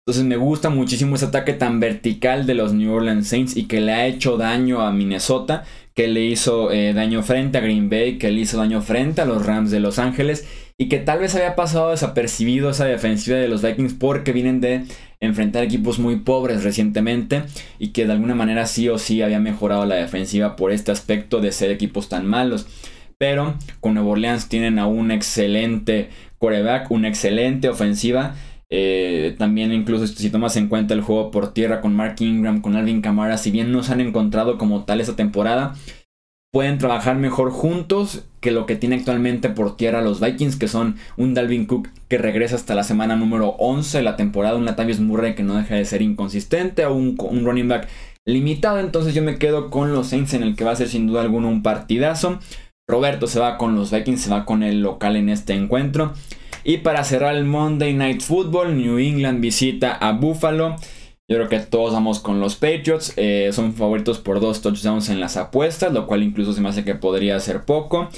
Entonces 0.04 0.26
me 0.26 0.36
gusta 0.36 0.72
muchísimo 0.72 1.16
ese 1.16 1.26
ataque 1.26 1.54
tan 1.54 1.80
vertical 1.80 2.48
de 2.48 2.56
los 2.56 2.74
New 2.74 2.92
Orleans 2.92 3.28
Saints 3.28 3.56
y 3.56 3.66
que 3.66 3.82
le 3.82 3.94
ha 3.94 4.08
hecho 4.08 4.36
daño 4.36 4.82
a 4.82 4.92
Minnesota, 4.92 5.64
que 5.94 6.08
le 6.08 6.26
hizo 6.26 6.72
eh, 6.72 6.94
daño 6.94 7.22
frente 7.22 7.60
a 7.60 7.62
Green 7.62 7.88
Bay, 7.88 8.18
que 8.18 8.32
le 8.32 8.42
hizo 8.42 8.58
daño 8.58 8.82
frente 8.82 9.22
a 9.22 9.26
los 9.26 9.46
Rams 9.46 9.70
de 9.70 9.80
Los 9.80 10.00
Ángeles 10.00 10.48
y 10.80 10.90
que 10.90 10.98
tal 10.98 11.20
vez 11.20 11.36
había 11.36 11.56
pasado 11.56 11.92
desapercibido 11.92 12.72
esa 12.72 12.86
defensiva 12.86 13.38
de 13.38 13.48
los 13.48 13.62
Vikings 13.62 13.94
porque 13.94 14.32
vienen 14.32 14.60
de 14.60 14.86
enfrentar 15.20 15.64
equipos 15.64 16.00
muy 16.00 16.16
pobres 16.16 16.64
recientemente 16.64 17.44
y 17.78 17.90
que 17.90 18.08
de 18.08 18.14
alguna 18.14 18.34
manera 18.34 18.66
sí 18.66 18.90
o 18.90 18.98
sí 18.98 19.22
había 19.22 19.40
mejorado 19.40 19.86
la 19.86 19.96
defensiva 19.96 20.56
por 20.56 20.72
este 20.72 20.92
aspecto 20.92 21.42
de 21.42 21.52
ser 21.52 21.70
equipos 21.70 22.10
tan 22.10 22.26
malos. 22.26 22.66
Pero 23.20 23.54
con 23.80 23.94
Nuevo 23.94 24.10
Orleans 24.10 24.50
tienen 24.50 24.80
a 24.80 24.88
un 24.88 25.12
excelente 25.12 26.10
quarterback, 26.40 26.90
una 26.90 27.08
excelente 27.08 27.70
ofensiva. 27.70 28.34
Eh, 28.74 29.36
también 29.38 29.74
incluso 29.74 30.08
si 30.08 30.30
tomas 30.30 30.56
en 30.56 30.70
cuenta 30.70 30.94
el 30.94 31.02
juego 31.02 31.30
por 31.30 31.54
tierra 31.54 31.82
con 31.82 31.94
Mark 31.94 32.16
Ingram, 32.20 32.62
con 32.62 32.78
Alvin 32.78 33.02
Kamara, 33.02 33.38
si 33.38 33.52
bien 33.52 33.72
no 33.74 33.84
se 33.84 33.92
han 33.92 34.00
encontrado 34.00 34.58
como 34.58 34.86
tal 34.86 35.02
esta 35.02 35.18
temporada, 35.18 35.76
pueden 36.54 36.78
trabajar 36.78 37.18
mejor 37.18 37.52
juntos 37.52 38.26
que 38.40 38.52
lo 38.52 38.66
que 38.66 38.78
tiene 38.78 38.96
actualmente 38.96 39.50
por 39.50 39.76
tierra 39.76 40.02
los 40.02 40.22
Vikings, 40.22 40.56
que 40.56 40.70
son 40.70 40.96
un 41.18 41.34
Dalvin 41.34 41.66
Cook 41.66 41.90
que 42.08 42.18
regresa 42.18 42.56
hasta 42.56 42.74
la 42.74 42.84
semana 42.84 43.18
número 43.18 43.50
11 43.60 44.00
de 44.00 44.04
la 44.04 44.16
temporada, 44.16 44.58
un 44.58 44.66
Latavius 44.66 45.02
Murray 45.02 45.36
que 45.36 45.44
no 45.44 45.56
deja 45.56 45.76
de 45.76 45.86
ser 45.86 46.02
inconsistente, 46.02 46.86
o 46.86 46.94
un, 46.94 47.18
un, 47.20 47.46
running 47.46 47.68
back 47.68 47.88
limitado. 48.26 48.80
Entonces 48.80 49.14
yo 49.14 49.22
me 49.22 49.38
quedo 49.38 49.70
con 49.70 49.94
los 49.94 50.08
Saints 50.08 50.34
en 50.34 50.44
el 50.44 50.56
que 50.56 50.64
va 50.64 50.72
a 50.72 50.76
ser 50.76 50.88
sin 50.88 51.08
duda 51.08 51.22
alguna 51.22 51.48
un 51.48 51.62
partidazo. 51.62 52.40
Roberto 52.88 53.28
se 53.28 53.40
va 53.40 53.58
con 53.58 53.76
los 53.76 53.92
Vikings, 53.92 54.22
se 54.22 54.30
va 54.30 54.46
con 54.46 54.64
el 54.64 54.82
local 54.82 55.16
en 55.16 55.30
este 55.30 55.54
encuentro. 55.54 56.14
Y 56.64 56.78
para 56.78 57.04
cerrar 57.04 57.36
el 57.36 57.46
Monday 57.46 57.94
Night 57.94 58.22
Football, 58.22 58.78
New 58.78 59.00
England 59.00 59.42
visita 59.42 59.94
a 59.94 60.12
Buffalo. 60.14 60.76
Yo 61.28 61.38
creo 61.38 61.50
que 61.50 61.60
todos 61.60 61.94
vamos 61.94 62.20
con 62.20 62.40
los 62.40 62.56
Patriots. 62.56 63.14
Eh, 63.16 63.50
son 63.54 63.74
favoritos 63.74 64.20
por 64.20 64.40
dos 64.40 64.62
touchdowns 64.62 65.10
en 65.10 65.20
las 65.20 65.38
apuestas, 65.38 65.94
lo 65.94 66.06
cual 66.06 66.24
incluso 66.24 66.54
se 66.54 66.62
me 66.62 66.70
hace 66.70 66.84
que 66.84 66.96
podría 66.96 67.40
ser 67.40 67.64
poco. 67.64 68.10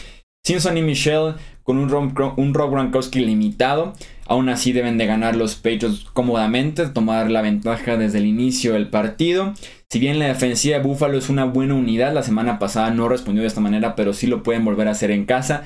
Simpson 0.46 0.78
y 0.78 0.82
Michelle 0.82 1.36
con 1.64 1.78
un 1.78 1.90
Rob, 1.90 2.34
un 2.38 2.54
Rob 2.54 2.72
Gronkowski 2.72 3.20
limitado. 3.20 3.94
Aún 4.26 4.50
así 4.50 4.74
deben 4.74 4.98
de 4.98 5.06
ganar 5.06 5.36
los 5.36 5.56
Patriots 5.56 6.06
cómodamente, 6.12 6.88
tomar 6.88 7.32
la 7.32 7.42
ventaja 7.42 7.98
desde 7.98 8.18
el 8.18 8.26
inicio 8.26 8.74
del 8.74 8.90
partido. 8.90 9.54
Si 9.90 10.00
bien 10.00 10.20
la 10.20 10.28
defensiva 10.28 10.78
de 10.78 10.84
Buffalo 10.84 11.18
es 11.18 11.30
una 11.30 11.46
buena 11.46 11.76
unidad, 11.76 12.14
la 12.14 12.24
semana 12.24 12.60
pasada 12.60 12.90
no 12.90 13.08
respondió 13.08 13.44
de 13.44 13.48
esta 13.48 13.62
manera, 13.62 13.96
pero 13.96 14.12
sí 14.12 14.28
lo 14.28 14.44
pueden 14.44 14.66
volver 14.66 14.88
a 14.88 14.92
hacer 14.92 15.12
en 15.12 15.26
casa. 15.26 15.64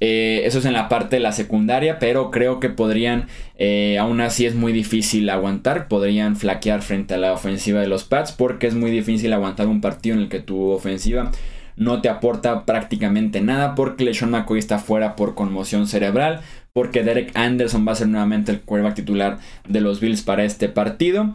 Eh, 0.00 0.42
eso 0.44 0.58
es 0.58 0.64
en 0.64 0.74
la 0.74 0.88
parte 0.88 1.16
de 1.16 1.20
la 1.20 1.32
secundaria, 1.32 1.98
pero 1.98 2.30
creo 2.30 2.60
que 2.60 2.68
podrían, 2.68 3.26
eh, 3.56 3.98
aún 3.98 4.20
así 4.20 4.46
es 4.46 4.54
muy 4.54 4.72
difícil 4.72 5.28
aguantar, 5.28 5.88
podrían 5.88 6.36
flaquear 6.36 6.82
frente 6.82 7.14
a 7.14 7.18
la 7.18 7.32
ofensiva 7.32 7.80
de 7.80 7.88
los 7.88 8.04
Pats 8.04 8.32
porque 8.32 8.68
es 8.68 8.74
muy 8.74 8.90
difícil 8.90 9.32
aguantar 9.32 9.66
un 9.66 9.80
partido 9.80 10.14
en 10.14 10.22
el 10.22 10.28
que 10.28 10.40
tu 10.40 10.70
ofensiva 10.70 11.32
no 11.78 12.02
te 12.02 12.08
aporta 12.08 12.66
prácticamente 12.66 13.40
nada 13.40 13.74
porque 13.74 14.04
LeSean 14.04 14.30
McCoy 14.30 14.58
está 14.58 14.78
fuera 14.78 15.16
por 15.16 15.34
conmoción 15.34 15.86
cerebral, 15.86 16.40
porque 16.72 17.04
Derek 17.04 17.30
Anderson 17.34 17.86
va 17.86 17.92
a 17.92 17.94
ser 17.94 18.08
nuevamente 18.08 18.52
el 18.52 18.60
quarterback 18.60 18.96
titular 18.96 19.38
de 19.66 19.80
los 19.80 20.00
Bills 20.00 20.22
para 20.22 20.44
este 20.44 20.68
partido. 20.68 21.34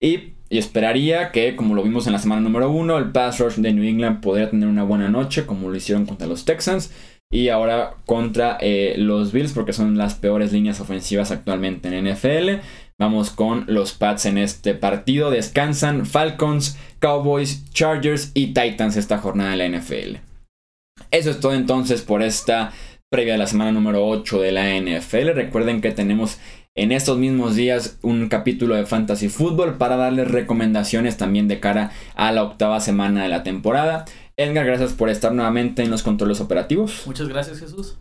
Y, 0.00 0.34
y 0.50 0.58
esperaría 0.58 1.30
que, 1.30 1.56
como 1.56 1.74
lo 1.74 1.82
vimos 1.82 2.06
en 2.06 2.12
la 2.12 2.18
semana 2.18 2.42
número 2.42 2.70
uno, 2.70 2.98
el 2.98 3.12
pass 3.12 3.38
rush 3.38 3.54
de 3.54 3.72
New 3.72 3.84
England 3.84 4.20
podría 4.20 4.50
tener 4.50 4.68
una 4.68 4.82
buena 4.82 5.08
noche 5.08 5.46
como 5.46 5.70
lo 5.70 5.76
hicieron 5.76 6.06
contra 6.06 6.26
los 6.26 6.44
Texans 6.44 6.92
y 7.30 7.48
ahora 7.48 7.96
contra 8.06 8.58
eh, 8.60 8.94
los 8.96 9.32
Bills 9.32 9.52
porque 9.52 9.72
son 9.72 9.98
las 9.98 10.14
peores 10.14 10.52
líneas 10.52 10.80
ofensivas 10.80 11.30
actualmente 11.30 11.88
en 11.88 12.12
NFL. 12.12 12.60
Vamos 12.98 13.30
con 13.30 13.64
los 13.66 13.92
Pats 13.92 14.26
en 14.26 14.38
este 14.38 14.74
partido. 14.74 15.30
Descansan 15.30 16.06
Falcons, 16.06 16.78
Cowboys, 17.00 17.68
Chargers 17.72 18.30
y 18.34 18.54
Titans 18.54 18.96
esta 18.96 19.18
jornada 19.18 19.50
de 19.50 19.56
la 19.56 19.78
NFL. 19.78 20.18
Eso 21.10 21.30
es 21.30 21.40
todo 21.40 21.54
entonces 21.54 22.02
por 22.02 22.22
esta 22.22 22.72
previa 23.10 23.32
de 23.34 23.38
la 23.38 23.46
semana 23.46 23.72
número 23.72 24.06
8 24.06 24.40
de 24.40 24.52
la 24.52 24.80
NFL. 24.80 25.30
Recuerden 25.34 25.80
que 25.80 25.90
tenemos 25.90 26.38
en 26.76 26.90
estos 26.90 27.18
mismos 27.18 27.54
días 27.54 27.98
un 28.02 28.28
capítulo 28.28 28.74
de 28.74 28.86
Fantasy 28.86 29.28
Football 29.28 29.76
para 29.76 29.96
darles 29.96 30.28
recomendaciones 30.28 31.16
también 31.16 31.46
de 31.46 31.60
cara 31.60 31.92
a 32.16 32.32
la 32.32 32.42
octava 32.42 32.80
semana 32.80 33.22
de 33.22 33.28
la 33.28 33.44
temporada. 33.44 34.04
Edgar, 34.36 34.66
gracias 34.66 34.92
por 34.92 35.10
estar 35.10 35.32
nuevamente 35.32 35.82
en 35.82 35.90
los 35.90 36.02
controles 36.02 36.40
operativos. 36.40 37.02
Muchas 37.06 37.28
gracias, 37.28 37.60
Jesús. 37.60 37.96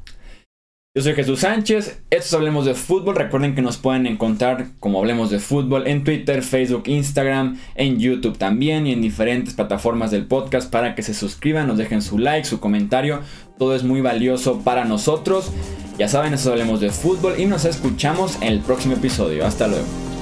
Yo 0.95 1.01
soy 1.01 1.13
Jesús 1.15 1.39
Sánchez, 1.39 2.03
esto 2.11 2.27
es 2.27 2.33
Hablemos 2.35 2.65
de 2.65 2.75
Fútbol. 2.75 3.15
Recuerden 3.15 3.55
que 3.55 3.63
nos 3.63 3.77
pueden 3.77 4.05
encontrar 4.05 4.67
como 4.79 4.99
Hablemos 4.99 5.31
de 5.31 5.39
Fútbol 5.39 5.87
en 5.87 6.03
Twitter, 6.03 6.43
Facebook, 6.43 6.83
Instagram, 6.85 7.57
en 7.73 7.97
YouTube 7.97 8.37
también 8.37 8.85
y 8.85 8.91
en 8.91 9.01
diferentes 9.01 9.55
plataformas 9.55 10.11
del 10.11 10.27
podcast 10.27 10.69
para 10.69 10.93
que 10.93 11.01
se 11.01 11.15
suscriban, 11.15 11.65
nos 11.65 11.79
dejen 11.79 12.03
su 12.03 12.19
like, 12.19 12.47
su 12.47 12.59
comentario. 12.59 13.21
Todo 13.57 13.75
es 13.75 13.83
muy 13.83 14.01
valioso 14.01 14.59
para 14.59 14.85
nosotros. 14.85 15.51
Ya 15.97 16.07
saben, 16.07 16.35
esto 16.35 16.49
es 16.49 16.51
Hablemos 16.51 16.79
de 16.79 16.91
Fútbol 16.91 17.39
y 17.39 17.45
nos 17.45 17.65
escuchamos 17.65 18.35
en 18.35 18.49
el 18.49 18.59
próximo 18.59 18.93
episodio. 18.93 19.47
Hasta 19.47 19.67
luego. 19.67 20.12